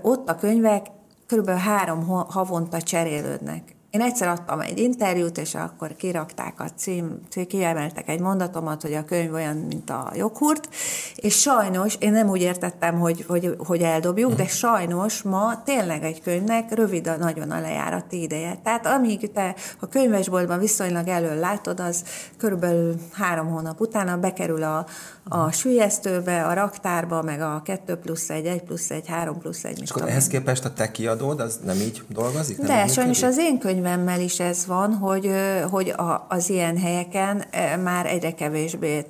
ott 0.02 0.30
a 0.30 0.36
könyvek 0.36 0.88
körülbelül 1.28 1.62
három 1.62 2.08
havonta 2.08 2.82
cserélődnek. 2.82 3.78
Én 3.92 4.02
egyszer 4.02 4.28
adtam 4.28 4.60
egy 4.60 4.80
interjút, 4.80 5.38
és 5.38 5.56
akkor 5.56 5.96
kirakták 5.96 6.60
a 6.60 6.70
cím, 6.76 7.20
kiemeltek 7.48 8.10
egy 8.10 8.20
mondatomat, 8.20 8.82
hogy 8.82 8.94
a 8.94 9.06
könyv 9.06 9.34
olyan, 9.34 9.56
mint 9.56 9.90
a 9.90 10.12
joghurt, 10.16 10.70
és 11.16 11.40
sajnos, 11.40 11.96
én 12.00 12.12
nem 12.12 12.30
úgy 12.30 12.42
értettem, 12.42 13.00
hogy, 13.00 13.26
hogy, 13.28 13.56
hogy 13.58 13.82
eldobjuk, 13.82 14.34
de 14.34 14.48
sajnos 14.48 15.22
ma 15.22 15.64
tényleg 15.64 16.04
egy 16.04 16.22
könyvnek 16.22 16.74
rövid 16.74 17.08
a, 17.08 17.18
nagyon 17.18 17.52
a 17.52 17.60
lejárati 17.60 18.22
ideje. 18.22 18.60
Tehát 18.64 18.86
amíg 18.86 19.32
te 19.32 19.56
a 19.80 19.88
könyvesboltban 19.88 20.60
viszonylag 20.60 21.08
elől 21.08 21.36
látod, 21.36 21.80
az 21.80 22.04
körülbelül 22.38 22.96
három 23.12 23.48
hónap 23.48 23.82
utána 23.82 24.18
bekerül 24.18 24.64
a, 24.64 24.86
a 25.30 25.52
sülyeztőbe, 25.52 26.46
a 26.46 26.54
raktárba, 26.54 27.22
meg 27.22 27.42
a 27.42 27.62
2 27.66 27.96
plusz 27.96 28.30
1, 28.30 28.46
1 28.46 28.62
plusz 28.62 28.90
1, 28.90 29.08
3 29.08 29.40
plusz 29.40 29.64
1. 29.64 29.82
És 29.82 29.90
akkor 29.90 30.10
ehhez 30.10 30.28
képest 30.28 30.66
a 30.66 30.74
te 30.74 30.92
kiadód, 30.92 31.40
az 31.40 31.60
nem 31.66 31.76
így 31.76 32.02
dolgozik? 32.08 32.58
Nem 32.58 32.68
De 32.68 32.88
sajnos 32.88 33.24
az 33.24 33.38
én 33.38 33.60
könyvemmel 33.82 34.20
is 34.20 34.40
ez 34.40 34.66
van, 34.66 34.94
hogy, 34.94 35.32
hogy 35.72 35.94
az 36.28 36.50
ilyen 36.50 36.78
helyeken 36.78 37.44
már 37.84 38.06
egyre 38.06 38.32
kevésbé 38.32 39.06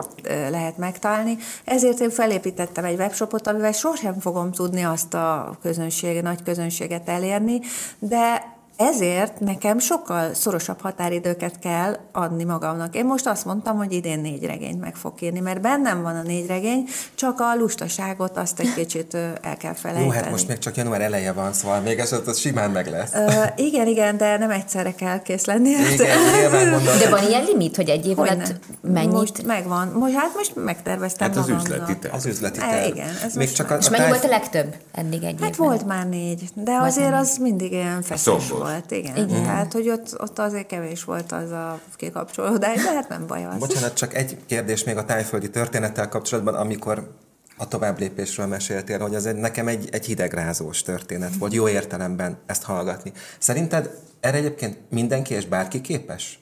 lehet 0.50 0.78
megtalálni. 0.78 1.38
Ezért 1.66 2.00
én 2.00 2.10
felépítettem 2.10 2.84
egy 2.84 2.98
webshopot, 2.98 3.48
amivel 3.48 3.72
sosem 3.72 4.20
fogom 4.20 4.52
tudni 4.52 4.84
azt 4.84 5.14
a 5.14 5.58
közönség, 5.62 6.22
nagy 6.22 6.44
közönséget 6.44 7.10
elérni, 7.10 7.60
de 8.00 8.58
ezért 8.80 9.40
nekem 9.40 9.80
sokkal 9.80 10.34
szorosabb 10.34 10.82
határidőket 10.82 11.60
kell 11.60 11.98
adni 12.12 12.44
magamnak. 12.44 12.96
Én 12.96 13.06
most 13.06 13.28
azt 13.28 13.46
mondtam, 13.46 13.78
hogy 13.78 13.92
idén 13.94 14.20
négy 14.20 14.46
regényt 14.46 14.80
meg 14.80 14.96
fog 14.96 15.14
írni, 15.22 15.40
mert 15.40 15.62
bennem 15.62 16.02
van 16.02 16.16
a 16.16 16.22
négy 16.22 16.48
regény, 16.48 16.84
csak 17.16 17.40
a 17.40 17.56
lustaságot 17.58 18.38
azt 18.38 18.60
egy 18.60 18.74
kicsit 18.74 19.14
el 19.42 19.58
kell 19.58 19.74
felejteni. 19.74 20.06
Jó, 20.08 20.12
hát 20.22 20.30
most 20.30 20.48
még 20.48 20.58
csak 20.58 20.76
január 20.76 21.02
eleje 21.02 21.32
van, 21.32 21.54
szóval 21.54 21.80
még 21.80 22.00
ez 22.00 22.16
az 22.26 22.38
simán 22.38 22.72
meg 22.72 22.88
lesz. 22.88 23.14
Ö, 23.14 23.44
igen, 23.56 23.88
igen, 23.88 24.18
de 24.18 24.38
nem 24.38 24.50
egyszerre 24.52 24.92
kell 24.96 25.22
kész 25.22 25.46
lenni. 25.46 25.70
Igen, 25.70 26.52
mondom. 26.70 26.98
De 27.00 27.10
van 27.10 27.28
ilyen 27.28 27.44
limit, 27.44 27.76
hogy 27.76 27.90
egy 27.90 28.08
év 28.08 28.20
alatt 28.20 28.54
mennyit? 28.82 29.12
Most 29.12 29.46
megvan. 29.46 29.88
Most, 29.88 30.14
hát 30.16 30.32
most 30.36 30.52
megterveztem 30.56 31.28
Hát 31.28 31.38
az 31.38 31.48
magamnak. 31.48 31.68
üzleti 31.72 31.98
terv. 31.98 32.14
Az 32.14 32.26
üzleti 32.26 32.60
terv. 32.60 32.72
E, 32.74 32.86
igen. 32.88 33.10
Ez 33.26 33.36
még 33.36 33.52
csak 33.52 33.72
a, 33.72 33.76
És 33.76 33.90
mennyi 33.90 34.08
volt 34.08 34.24
a 34.24 34.28
legtöbb 34.28 34.76
eddig 34.92 35.24
egy 35.24 35.36
Hát 35.42 35.50
évben? 35.54 35.68
volt 35.68 35.86
már 35.86 36.08
négy, 36.08 36.50
de 36.54 36.72
azért 36.82 37.14
az 37.14 37.38
mindig 37.38 37.72
ilyen 37.72 38.02
feszes 38.02 38.50
volt, 38.50 38.68
igen. 38.90 39.16
igen. 39.16 39.44
Tehát, 39.44 39.74
hogy 39.74 39.90
ott, 39.90 40.22
ott 40.22 40.40
azért 40.40 40.68
kevés 40.68 41.04
volt 41.04 41.32
az 41.32 41.52
a 41.52 41.80
kikapcsolódás, 41.96 42.84
de 42.84 42.92
hát 42.94 43.10
nem 43.10 43.28
baj 43.28 43.46
az. 43.46 43.58
Bocsánat, 43.58 43.94
csak 43.94 44.16
egy 44.16 44.38
kérdés 44.46 44.84
még 44.84 44.98
a 44.98 45.06
tájföldi 45.06 45.50
történettel 45.50 46.10
kapcsolatban, 46.10 46.56
amikor 46.56 47.12
a 47.58 47.68
tovább 47.68 48.00
lépésről 48.00 48.46
meséltél, 48.46 49.00
hogy 49.00 49.16
az 49.16 49.26
egy, 49.26 49.36
nekem 49.36 49.68
egy, 49.68 49.90
egy 49.92 50.06
hidegrázós 50.06 50.82
történet 50.82 51.36
volt, 51.36 51.54
jó 51.54 51.68
értelemben 51.68 52.38
ezt 52.46 52.64
hallgatni. 52.64 53.12
Szerinted 53.40 53.90
erre 54.20 54.38
egyébként 54.38 54.78
mindenki 54.90 55.34
és 55.34 55.46
bárki 55.46 55.82
képes? 55.82 56.40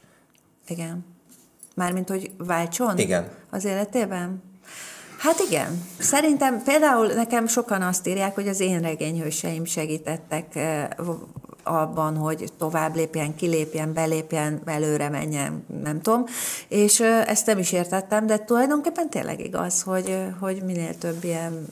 Igen. 0.67 1.05
Mármint, 1.75 2.09
hogy 2.09 2.31
váltson? 2.37 2.97
Igen. 2.97 3.29
Az 3.49 3.65
életében? 3.65 4.43
Hát 5.17 5.39
igen. 5.49 5.83
Szerintem 5.99 6.63
például 6.63 7.07
nekem 7.07 7.47
sokan 7.47 7.81
azt 7.81 8.07
írják, 8.07 8.35
hogy 8.35 8.47
az 8.47 8.59
én 8.59 8.79
regényhőseim 8.79 9.65
segítettek 9.65 10.55
eh, 10.55 10.87
abban, 11.67 12.15
hogy 12.15 12.51
tovább 12.57 12.95
lépjen, 12.95 13.35
kilépjen, 13.35 13.93
belépjen, 13.93 14.61
előre 14.65 15.09
menjen, 15.09 15.65
nem 15.83 16.01
tudom. 16.01 16.25
És 16.67 16.99
ezt 17.25 17.45
nem 17.45 17.57
is 17.57 17.71
értettem, 17.71 18.27
de 18.27 18.37
tulajdonképpen 18.37 19.09
tényleg 19.09 19.39
igaz, 19.39 19.81
hogy, 19.81 20.17
hogy 20.39 20.61
minél 20.65 20.97
több 20.97 21.23
ilyen 21.23 21.65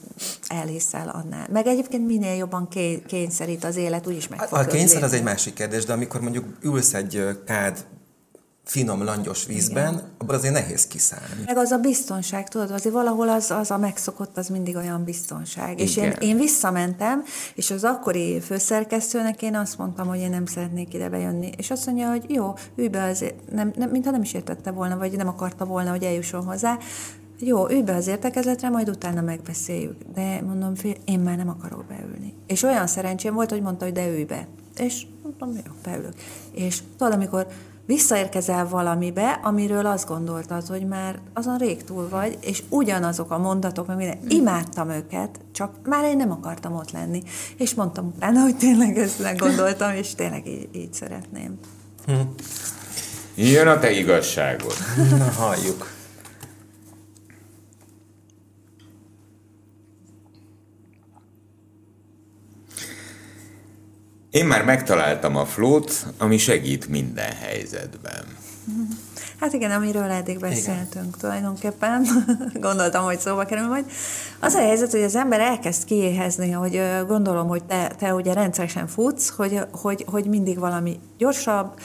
elhiszel 0.46 1.08
annál. 1.08 1.46
Meg 1.52 1.66
egyébként 1.66 2.06
minél 2.06 2.34
jobban 2.34 2.68
kényszerít 3.06 3.64
az 3.64 3.76
élet, 3.76 4.06
úgyis 4.06 4.28
meg 4.28 4.40
fog 4.42 4.58
A 4.58 4.66
kényszer 4.66 5.02
az 5.02 5.12
egy 5.12 5.22
másik 5.22 5.54
kérdés, 5.54 5.84
de 5.84 5.92
amikor 5.92 6.20
mondjuk 6.20 6.44
ülsz 6.60 6.94
egy 6.94 7.40
kád 7.46 7.84
finom, 8.66 9.04
langyos 9.04 9.46
vízben, 9.46 9.92
Igen. 9.92 10.04
abból 10.18 10.34
azért 10.34 10.54
nehéz 10.54 10.86
kiszállni. 10.86 11.42
Meg 11.46 11.56
az 11.56 11.70
a 11.70 11.78
biztonság, 11.78 12.48
tudod, 12.48 12.70
azért 12.70 12.94
valahol 12.94 13.28
az, 13.28 13.50
az 13.50 13.70
a 13.70 13.78
megszokott, 13.78 14.36
az 14.36 14.48
mindig 14.48 14.76
olyan 14.76 15.04
biztonság. 15.04 15.72
Igen. 15.72 15.86
És 15.86 15.96
én, 15.96 16.10
én 16.20 16.36
visszamentem, 16.36 17.24
és 17.54 17.70
az 17.70 17.84
akkori 17.84 18.40
főszerkesztőnek 18.40 19.42
én 19.42 19.54
azt 19.54 19.78
mondtam, 19.78 20.06
hogy 20.06 20.18
én 20.18 20.30
nem 20.30 20.46
szeretnék 20.46 20.94
ide 20.94 21.08
bejönni. 21.08 21.50
És 21.56 21.70
azt 21.70 21.86
mondja, 21.86 22.10
hogy 22.10 22.24
jó, 22.28 22.54
ülj 22.76 22.88
be 22.88 23.02
azért, 23.02 23.50
nem, 23.52 23.72
nem, 23.76 23.90
mintha 23.90 24.10
nem 24.10 24.22
is 24.22 24.34
értette 24.34 24.70
volna, 24.70 24.96
vagy 24.96 25.16
nem 25.16 25.28
akarta 25.28 25.64
volna, 25.64 25.90
hogy 25.90 26.02
eljusson 26.02 26.44
hozzá. 26.44 26.78
Jó, 27.38 27.70
ülj 27.70 27.82
be 27.82 27.94
az 27.94 28.06
értekezletre, 28.06 28.68
majd 28.68 28.88
utána 28.88 29.20
megbeszéljük. 29.20 29.96
De 30.14 30.42
mondom, 30.42 30.74
fél, 30.74 30.94
én 31.04 31.18
már 31.18 31.36
nem 31.36 31.48
akarok 31.48 31.84
beülni. 31.84 32.34
És 32.46 32.62
olyan 32.62 32.86
szerencsém 32.86 33.34
volt, 33.34 33.50
hogy 33.50 33.62
mondta, 33.62 33.84
hogy 33.84 33.94
de 33.94 34.08
ülj 34.08 34.24
be. 34.24 34.48
És 34.76 35.06
mondtam, 35.22 35.52
jó, 35.52 35.72
beülök. 35.82 36.14
És 36.52 36.82
tudod, 36.96 37.12
amikor 37.12 37.46
visszaérkezel 37.86 38.68
valamibe, 38.68 39.40
amiről 39.42 39.86
azt 39.86 40.08
gondoltad, 40.08 40.66
hogy 40.66 40.86
már 40.86 41.18
azon 41.34 41.58
rég 41.58 41.84
túl 41.84 42.08
vagy, 42.08 42.38
és 42.40 42.62
ugyanazok 42.68 43.30
a 43.30 43.38
mondatok, 43.38 43.86
meg 43.86 43.96
minden, 43.96 44.18
imádtam 44.28 44.90
őket, 44.90 45.40
csak 45.52 45.70
már 45.84 46.04
én 46.04 46.16
nem 46.16 46.30
akartam 46.30 46.74
ott 46.74 46.90
lenni. 46.90 47.22
És 47.56 47.74
mondtam 47.74 48.12
utána, 48.16 48.40
hogy 48.40 48.56
tényleg 48.56 48.98
ezt 48.98 49.38
gondoltam, 49.38 49.94
és 49.94 50.14
tényleg 50.14 50.46
így, 50.46 50.68
így 50.72 50.92
szeretném. 50.92 51.58
Hm. 52.06 52.12
Jön 53.34 53.66
a 53.66 53.78
te 53.78 53.90
igazságod. 53.90 54.74
Na, 55.18 55.30
halljuk. 55.30 55.95
Én 64.36 64.46
már 64.46 64.64
megtaláltam 64.64 65.36
a 65.36 65.44
flót, 65.44 66.06
ami 66.18 66.38
segít 66.38 66.88
minden 66.88 67.32
helyzetben. 67.32 68.24
Hát 69.40 69.52
igen, 69.52 69.70
amiről 69.70 70.10
eddig 70.10 70.38
beszéltünk 70.38 70.86
igen. 70.92 71.14
tulajdonképpen, 71.18 72.06
gondoltam, 72.60 73.04
hogy 73.04 73.18
szóba 73.18 73.44
kerül 73.44 73.66
majd. 73.66 73.84
Az 74.40 74.54
a 74.54 74.58
helyzet, 74.58 74.90
hogy 74.90 75.02
az 75.02 75.16
ember 75.16 75.40
elkezd 75.40 75.84
kiéhezni, 75.84 76.50
hogy 76.50 76.82
gondolom, 77.06 77.48
hogy 77.48 77.64
te, 77.64 77.90
te 77.98 78.14
ugye 78.14 78.32
rendszeresen 78.32 78.86
futsz, 78.86 79.28
hogy, 79.28 79.60
hogy, 79.70 80.04
hogy 80.06 80.26
mindig 80.26 80.58
valami 80.58 81.00
gyorsabb, 81.18 81.78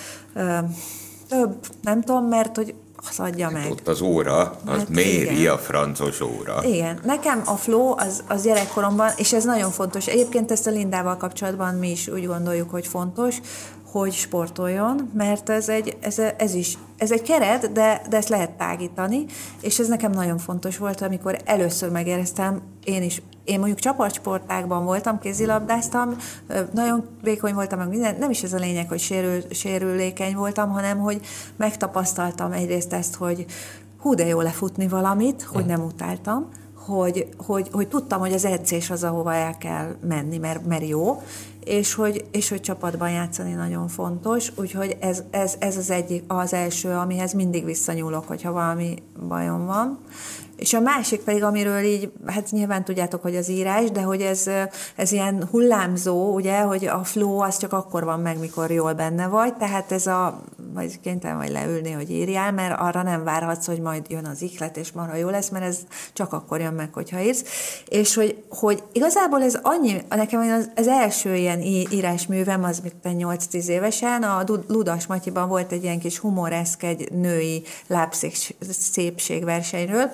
több, 1.28 1.66
nem 1.82 2.02
tudom, 2.02 2.26
mert 2.26 2.56
hogy 2.56 2.74
az 3.10 3.20
adja 3.20 3.46
hát 3.46 3.54
meg. 3.54 3.72
Ott 3.72 3.88
az 3.88 4.02
óra, 4.02 4.40
az 4.66 4.78
hát 4.78 4.90
méri 4.90 5.40
igen. 5.40 5.54
a 5.54 5.58
francos 5.58 6.22
óra. 6.22 6.64
Igen. 6.64 7.00
Nekem 7.04 7.42
a 7.46 7.56
flow 7.56 7.94
az, 7.98 8.24
az 8.28 8.44
gyerekkoromban, 8.44 9.12
és 9.18 9.34
ez 9.34 9.44
nagyon 9.44 9.72
fontos. 9.72 10.08
Egyébként 10.08 10.52
ezt 10.52 10.68
a 10.68 10.72
Lindával 10.72 11.18
kapcsolatban 11.18 11.76
mi 11.76 11.92
is 11.92 12.08
úgy 12.08 12.26
gondoljuk, 12.26 12.70
hogy 12.70 12.88
fontos, 12.88 13.42
hogy 13.92 14.14
sportoljon, 14.14 15.12
mert 15.14 15.50
ez, 15.50 15.70
egy, 15.70 15.98
ez, 16.02 16.20
ez 16.38 16.54
is 16.54 16.78
ez 17.02 17.12
egy 17.12 17.22
keret, 17.22 17.72
de, 17.72 18.02
de 18.10 18.18
ezt 18.18 18.30
lehet 18.30 18.52
tágítani, 18.52 19.26
és 19.62 19.80
ez 19.80 19.88
nekem 19.88 20.12
nagyon 20.12 20.38
fontos 20.38 20.78
volt, 20.78 21.02
amikor 21.02 21.38
először 21.46 21.90
megéreztem, 21.90 22.62
én 22.84 23.04
is, 23.04 23.22
én 23.52 23.58
mondjuk 23.58 23.80
csapatsportákban 23.80 24.86
voltam, 24.86 25.20
kézilabdáztam, 25.20 26.16
nagyon 26.74 27.08
vékony 27.22 27.54
voltam, 27.54 27.80
meg 27.80 27.90
minden, 27.90 28.16
nem 28.20 28.30
is 28.30 28.44
ez 28.44 28.54
a 28.54 28.58
lényeg, 28.58 28.88
hogy 28.88 29.00
sérül, 29.00 29.42
sérülékeny 29.50 30.36
voltam, 30.36 30.70
hanem 30.70 31.00
hogy 31.00 31.22
megtapasztaltam 31.56 32.52
egyrészt 32.52 32.94
ezt, 32.94 33.16
hogy 33.16 33.46
hú, 34.00 34.14
de 34.14 34.26
jó 34.26 34.42
lefutni 34.42 34.88
valamit, 34.88 35.42
hogy 35.42 35.66
nem 35.66 35.82
utáltam, 35.82 36.50
hogy, 36.86 37.28
hogy, 37.38 37.70
hogy 37.72 37.88
tudtam, 37.88 38.20
hogy 38.20 38.34
az 38.34 38.46
edzés 38.46 38.90
az, 38.90 39.04
ahova 39.04 39.34
el 39.34 39.58
kell 39.58 39.96
menni, 40.08 40.38
mert, 40.38 40.66
mert 40.66 40.88
jó, 40.88 41.22
és 41.64 41.94
hogy, 41.94 42.26
és 42.32 42.50
hogy 42.50 42.62
csapatban 42.62 43.12
játszani 43.12 43.54
nagyon 43.54 43.88
fontos, 43.88 44.52
úgyhogy 44.56 44.98
ez, 45.00 45.24
ez, 45.32 45.56
ez 45.60 45.78
az 45.78 45.90
egyik, 45.90 46.24
az 46.28 46.54
első, 46.54 46.90
amihez 46.90 47.34
mindig 47.34 47.66
visszanyúlok, 47.66 48.28
hogyha 48.28 48.52
valami 48.52 48.96
bajom 49.28 49.66
van. 49.66 50.00
És 50.62 50.74
a 50.74 50.80
másik 50.80 51.22
pedig, 51.22 51.44
amiről 51.44 51.84
így, 51.84 52.12
hát 52.26 52.52
nyilván 52.52 52.84
tudjátok, 52.84 53.22
hogy 53.22 53.36
az 53.36 53.50
írás, 53.50 53.92
de 53.92 54.02
hogy 54.02 54.22
ez, 54.22 54.50
ez 54.96 55.12
ilyen 55.12 55.48
hullámzó, 55.52 56.34
ugye, 56.34 56.60
hogy 56.60 56.86
a 56.86 57.04
flow 57.04 57.38
az 57.38 57.58
csak 57.58 57.74
akkor 57.74 58.04
van 58.04 58.20
meg, 58.20 58.40
mikor 58.40 58.72
jól 58.72 58.94
benne 58.94 59.28
vagy, 59.28 59.54
tehát 59.54 59.92
ez 59.92 60.08
a, 60.08 60.42
vagy 60.74 61.00
kénytelen 61.00 61.38
vagy 61.38 61.50
leülni, 61.50 61.92
hogy 61.92 62.12
írjál, 62.12 62.52
mert 62.52 62.80
arra 62.80 63.04
nem 63.04 63.24
várhatsz, 63.24 63.66
hogy 63.66 63.80
majd 63.80 64.06
jön 64.10 64.26
az 64.26 64.42
iklet, 64.42 64.78
és 64.78 64.92
marha 64.92 65.16
jó 65.16 65.30
lesz, 65.30 65.50
mert 65.50 65.66
ez 65.66 65.78
csak 66.14 66.34
akkor 66.34 66.60
jön 66.60 66.74
meg, 66.74 66.94
hogyha 66.94 67.22
írsz. 67.22 67.44
És 67.88 68.16
hogy, 68.16 68.44
hogy 68.50 68.84
igazából 68.92 69.44
ez 69.44 69.60
annyi, 69.62 70.02
nekem 70.10 70.40
az, 70.40 70.70
az 70.76 70.88
első 70.88 71.36
ilyen 71.36 71.62
írásművem, 71.92 72.64
az 72.64 72.80
még 72.80 72.94
8-10 73.04 73.66
évesen, 73.66 74.24
a 74.24 74.44
Ludas 74.68 75.08
Matyiban 75.08 75.48
volt 75.48 75.72
egy 75.72 75.84
ilyen 75.84 76.00
kis 76.00 76.18
humoreszk 76.18 76.84
egy 76.84 77.12
női 77.12 77.64
lábszépségversenyről, 77.88 80.12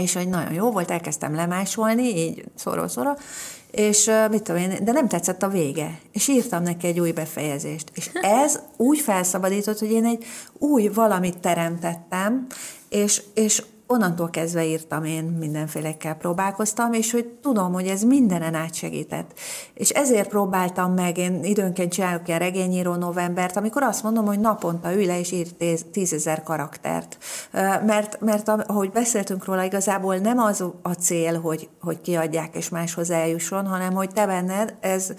és 0.00 0.14
hogy 0.14 0.28
nagyon 0.28 0.52
jó 0.52 0.70
volt, 0.70 0.90
elkezdtem 0.90 1.34
lemásolni, 1.34 2.02
így 2.02 2.44
szoró-szoró, 2.54 3.16
és 3.70 4.10
mit 4.30 4.42
tudom 4.42 4.60
én, 4.60 4.84
de 4.84 4.92
nem 4.92 5.08
tetszett 5.08 5.42
a 5.42 5.48
vége, 5.48 5.98
és 6.12 6.28
írtam 6.28 6.62
neki 6.62 6.86
egy 6.86 7.00
új 7.00 7.12
befejezést. 7.12 7.90
És 7.94 8.10
ez 8.22 8.60
úgy 8.76 9.00
felszabadított, 9.00 9.78
hogy 9.78 9.90
én 9.90 10.04
egy 10.04 10.24
új 10.58 10.88
valamit 10.88 11.38
teremtettem, 11.38 12.46
és, 12.88 13.22
és 13.34 13.62
onnantól 13.90 14.30
kezdve 14.30 14.64
írtam 14.64 15.04
én, 15.04 15.24
mindenfélekkel 15.24 16.14
próbálkoztam, 16.14 16.92
és 16.92 17.12
hogy 17.12 17.26
tudom, 17.26 17.72
hogy 17.72 17.86
ez 17.86 18.02
mindenen 18.02 18.54
átsegített. 18.54 19.30
És 19.74 19.90
ezért 19.90 20.28
próbáltam 20.28 20.92
meg, 20.92 21.18
én 21.18 21.44
időnként 21.44 21.92
csinálok 21.92 22.28
ilyen 22.28 22.38
regényíró 22.38 22.94
novembert, 22.94 23.56
amikor 23.56 23.82
azt 23.82 24.02
mondom, 24.02 24.26
hogy 24.26 24.40
naponta 24.40 24.94
ül 24.94 25.06
le 25.06 25.18
és 25.18 25.32
ír 25.32 25.46
tízezer 25.92 26.42
karaktert. 26.42 27.18
Mert, 27.86 28.20
mert 28.20 28.48
ahogy 28.48 28.90
beszéltünk 28.90 29.44
róla, 29.44 29.64
igazából 29.64 30.16
nem 30.16 30.38
az 30.38 30.64
a 30.82 30.92
cél, 30.92 31.40
hogy, 31.40 31.68
hogy 31.80 32.00
kiadják 32.00 32.54
és 32.54 32.68
máshoz 32.68 33.10
eljusson, 33.10 33.66
hanem 33.66 33.92
hogy 33.92 34.10
te 34.10 34.26
benned 34.26 34.76
ez 34.80 35.12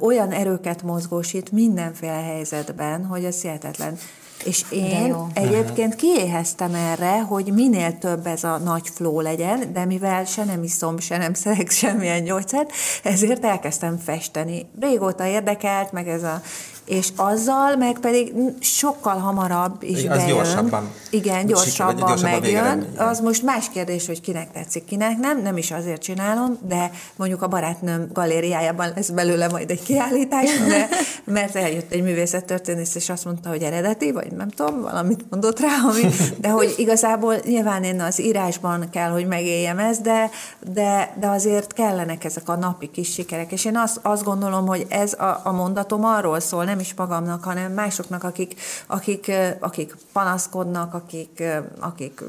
olyan 0.00 0.32
erőket 0.32 0.82
mozgósít 0.82 1.52
mindenféle 1.52 2.22
helyzetben, 2.22 3.04
hogy 3.04 3.24
ez 3.24 3.40
hihetetlen. 3.40 3.98
És 4.44 4.64
én 4.70 5.16
egyébként 5.34 5.96
kiéheztem 5.96 6.74
erre, 6.74 7.20
hogy 7.22 7.52
minél 7.52 7.98
több 7.98 8.26
ez 8.26 8.44
a 8.44 8.58
nagy 8.58 8.88
flow 8.94 9.20
legyen, 9.20 9.72
de 9.72 9.84
mivel 9.84 10.24
se 10.24 10.44
nem 10.44 10.62
iszom, 10.62 10.98
se 10.98 11.16
nem 11.16 11.34
szedek 11.34 11.70
semmilyen 11.70 12.24
gyógyszert, 12.24 12.72
ezért 13.02 13.44
elkezdtem 13.44 13.98
festeni. 13.98 14.66
Régóta 14.80 15.26
érdekelt, 15.26 15.92
meg 15.92 16.08
ez 16.08 16.22
a 16.22 16.42
és 16.84 17.08
azzal 17.16 17.76
meg 17.76 17.98
pedig 17.98 18.34
sokkal 18.60 19.16
hamarabb 19.16 19.82
is 19.82 19.98
Igen, 19.98 20.16
bejön. 20.16 20.28
gyorsabban. 20.28 20.90
Igen, 21.10 21.46
gyorsabban, 21.46 21.96
gyorsabban 21.96 22.30
megjön. 22.30 22.86
Az 22.96 23.20
most 23.20 23.42
más 23.42 23.68
kérdés, 23.72 24.06
hogy 24.06 24.20
kinek 24.20 24.52
tetszik, 24.52 24.84
kinek 24.84 25.18
nem. 25.18 25.42
Nem 25.42 25.56
is 25.56 25.70
azért 25.70 26.02
csinálom, 26.02 26.58
de 26.68 26.90
mondjuk 27.16 27.42
a 27.42 27.48
barátnőm 27.48 28.08
galériájában 28.12 28.92
lesz 28.94 29.08
belőle 29.08 29.48
majd 29.48 29.70
egy 29.70 29.82
kiállítás, 29.82 30.58
de, 30.68 30.88
mert 31.32 31.56
eljött 31.56 31.92
egy 31.92 32.02
művészettörténész, 32.02 32.94
és 32.94 33.08
azt 33.08 33.24
mondta, 33.24 33.48
hogy 33.48 33.62
eredeti, 33.62 34.12
vagy 34.12 34.32
nem 34.32 34.48
tudom, 34.48 34.82
valamit 34.82 35.24
mondott 35.30 35.60
rá, 35.60 35.76
ami, 35.88 36.02
de 36.40 36.48
hogy 36.48 36.74
igazából 36.76 37.34
nyilván 37.44 37.82
én 37.82 38.00
az 38.00 38.20
írásban 38.20 38.90
kell, 38.90 39.10
hogy 39.10 39.26
megéljem 39.26 39.78
ezt, 39.78 40.02
de, 40.02 40.30
de, 40.72 41.14
de 41.20 41.26
azért 41.26 41.72
kellenek 41.72 42.24
ezek 42.24 42.48
a 42.48 42.56
napi 42.56 42.90
kis 42.90 43.12
sikerek. 43.12 43.52
És 43.52 43.64
én 43.64 43.76
azt, 43.76 43.98
azt 44.02 44.24
gondolom, 44.24 44.66
hogy 44.66 44.86
ez 44.88 45.12
a, 45.12 45.40
a 45.44 45.52
mondatom 45.52 46.04
arról 46.04 46.40
szól, 46.40 46.64
nem 46.64 46.73
is 46.80 46.94
magamnak, 46.94 47.44
hanem 47.44 47.72
másoknak, 47.72 48.24
akik, 48.24 48.60
akik, 48.86 49.32
akik 49.60 49.96
panaszkodnak, 50.12 50.94
akik, 50.94 51.42
akik 51.80 52.22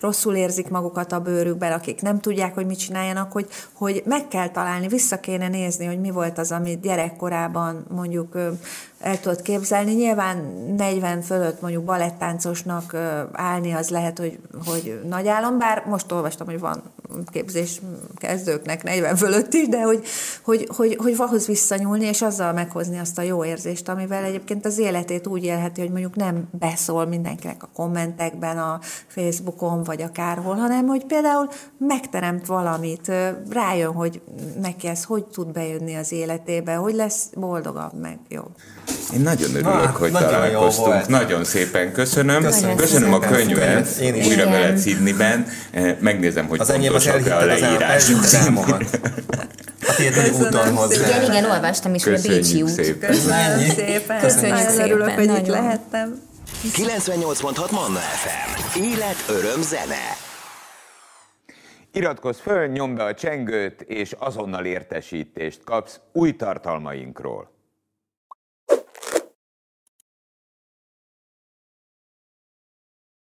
rosszul 0.00 0.34
érzik 0.34 0.68
magukat 0.68 1.12
a 1.12 1.20
bőrükben, 1.20 1.72
akik 1.72 2.02
nem 2.02 2.20
tudják, 2.20 2.54
hogy 2.54 2.66
mit 2.66 2.78
csináljanak, 2.78 3.32
hogy, 3.32 3.48
hogy 3.72 4.02
meg 4.06 4.28
kell 4.28 4.48
találni, 4.48 4.88
vissza 4.88 5.20
kéne 5.20 5.48
nézni, 5.48 5.86
hogy 5.86 6.00
mi 6.00 6.10
volt 6.10 6.38
az, 6.38 6.52
amit 6.52 6.80
gyerekkorában 6.80 7.84
mondjuk 7.88 8.36
el 9.00 9.20
tudod 9.20 9.42
képzelni. 9.42 9.92
Nyilván 9.92 10.36
40 10.76 11.22
fölött 11.22 11.60
mondjuk 11.60 11.84
balettáncosnak 11.84 12.94
állni 13.32 13.72
az 13.72 13.90
lehet, 13.90 14.18
hogy, 14.18 14.38
hogy 14.64 15.00
nagy 15.08 15.28
álom, 15.28 15.58
bár 15.58 15.84
most 15.86 16.12
olvastam, 16.12 16.46
hogy 16.46 16.60
van 16.60 16.82
képzés 17.32 17.80
kezdőknek 18.16 18.82
40 18.82 19.16
fölött 19.16 19.52
is, 19.52 19.68
de 19.68 19.82
hogy, 19.82 20.04
hogy, 20.42 20.68
hogy, 20.76 20.96
hogy 21.02 21.14
ahhoz 21.18 21.46
visszanyúlni, 21.46 22.06
és 22.06 22.22
azzal 22.22 22.52
meghozni 22.52 22.98
azt 22.98 23.18
a 23.18 23.22
jó 23.22 23.44
érzést, 23.44 23.88
amivel 23.88 24.24
egyébként 24.24 24.66
az 24.66 24.78
életét 24.78 25.26
úgy 25.26 25.44
élheti, 25.44 25.80
hogy 25.80 25.90
mondjuk 25.90 26.16
nem 26.16 26.48
beszól 26.58 27.06
mindenkinek 27.06 27.62
a 27.62 27.68
kommentekben, 27.74 28.58
a 28.58 28.80
Facebookon, 29.06 29.82
vagy 29.82 30.02
akárhol, 30.02 30.54
hanem 30.54 30.86
hogy 30.86 31.04
például 31.04 31.48
megteremt 31.78 32.46
valamit, 32.46 33.12
rájön, 33.50 33.92
hogy 33.92 34.20
neki 34.60 34.86
ez 34.86 35.04
hogy 35.04 35.24
tud 35.24 35.52
bejönni 35.52 35.94
az 35.94 36.12
életébe, 36.12 36.74
hogy 36.74 36.94
lesz 36.94 37.24
boldogabb, 37.34 38.00
meg 38.00 38.18
jobb. 38.28 38.50
Én 39.14 39.20
nagyon 39.20 39.50
örülök, 39.50 39.64
Na, 39.64 39.94
hogy 39.98 40.12
nagyon 40.12 40.30
találkoztunk. 40.30 41.06
Nagyon 41.08 41.44
szépen 41.44 41.92
köszönöm. 41.92 42.42
Köszönöm, 42.42 42.76
köszönöm 42.76 43.12
a 43.12 43.18
könyvet, 43.18 43.96
Én 44.00 44.14
is. 44.14 44.26
újra 44.26 44.50
veled 44.50 44.80
Sydneyben. 44.80 45.46
Megnézem, 46.00 46.46
hogy 46.46 46.60
az 46.60 46.70
pontosak 46.96 47.40
a 47.40 47.44
leírás. 47.44 48.10
A 49.88 49.94
tiéd 49.96 50.32
úton 50.40 50.76
hozzá. 50.76 51.06
Igen, 51.08 51.30
igen, 51.30 51.44
olvastam 51.44 51.94
is, 51.94 52.04
hogy 52.04 52.14
a 52.14 52.20
Bécsi 52.28 52.62
út. 52.62 52.68
Szépen. 52.68 53.10
Köszönjük 53.10 53.72
szépen. 53.72 54.20
Köszönjük 54.20 54.68
szépen. 54.68 54.90
Örülök, 54.90 55.10
hogy 55.10 55.24
itt 55.38 55.46
lehettem. 55.46 56.22
98.6 56.72 57.70
Manna 57.70 57.98
FM. 57.98 58.80
Élet, 58.82 59.24
öröm, 59.28 59.62
zene. 59.62 60.16
Iratkozz 61.92 62.38
föl, 62.38 62.66
nyomd 62.66 62.96
be 62.96 63.04
a 63.04 63.14
csengőt, 63.14 63.80
és 63.80 64.14
azonnal 64.18 64.64
értesítést 64.64 65.60
kapsz 65.64 66.00
új 66.12 66.36
tartalmainkról. 66.36 67.55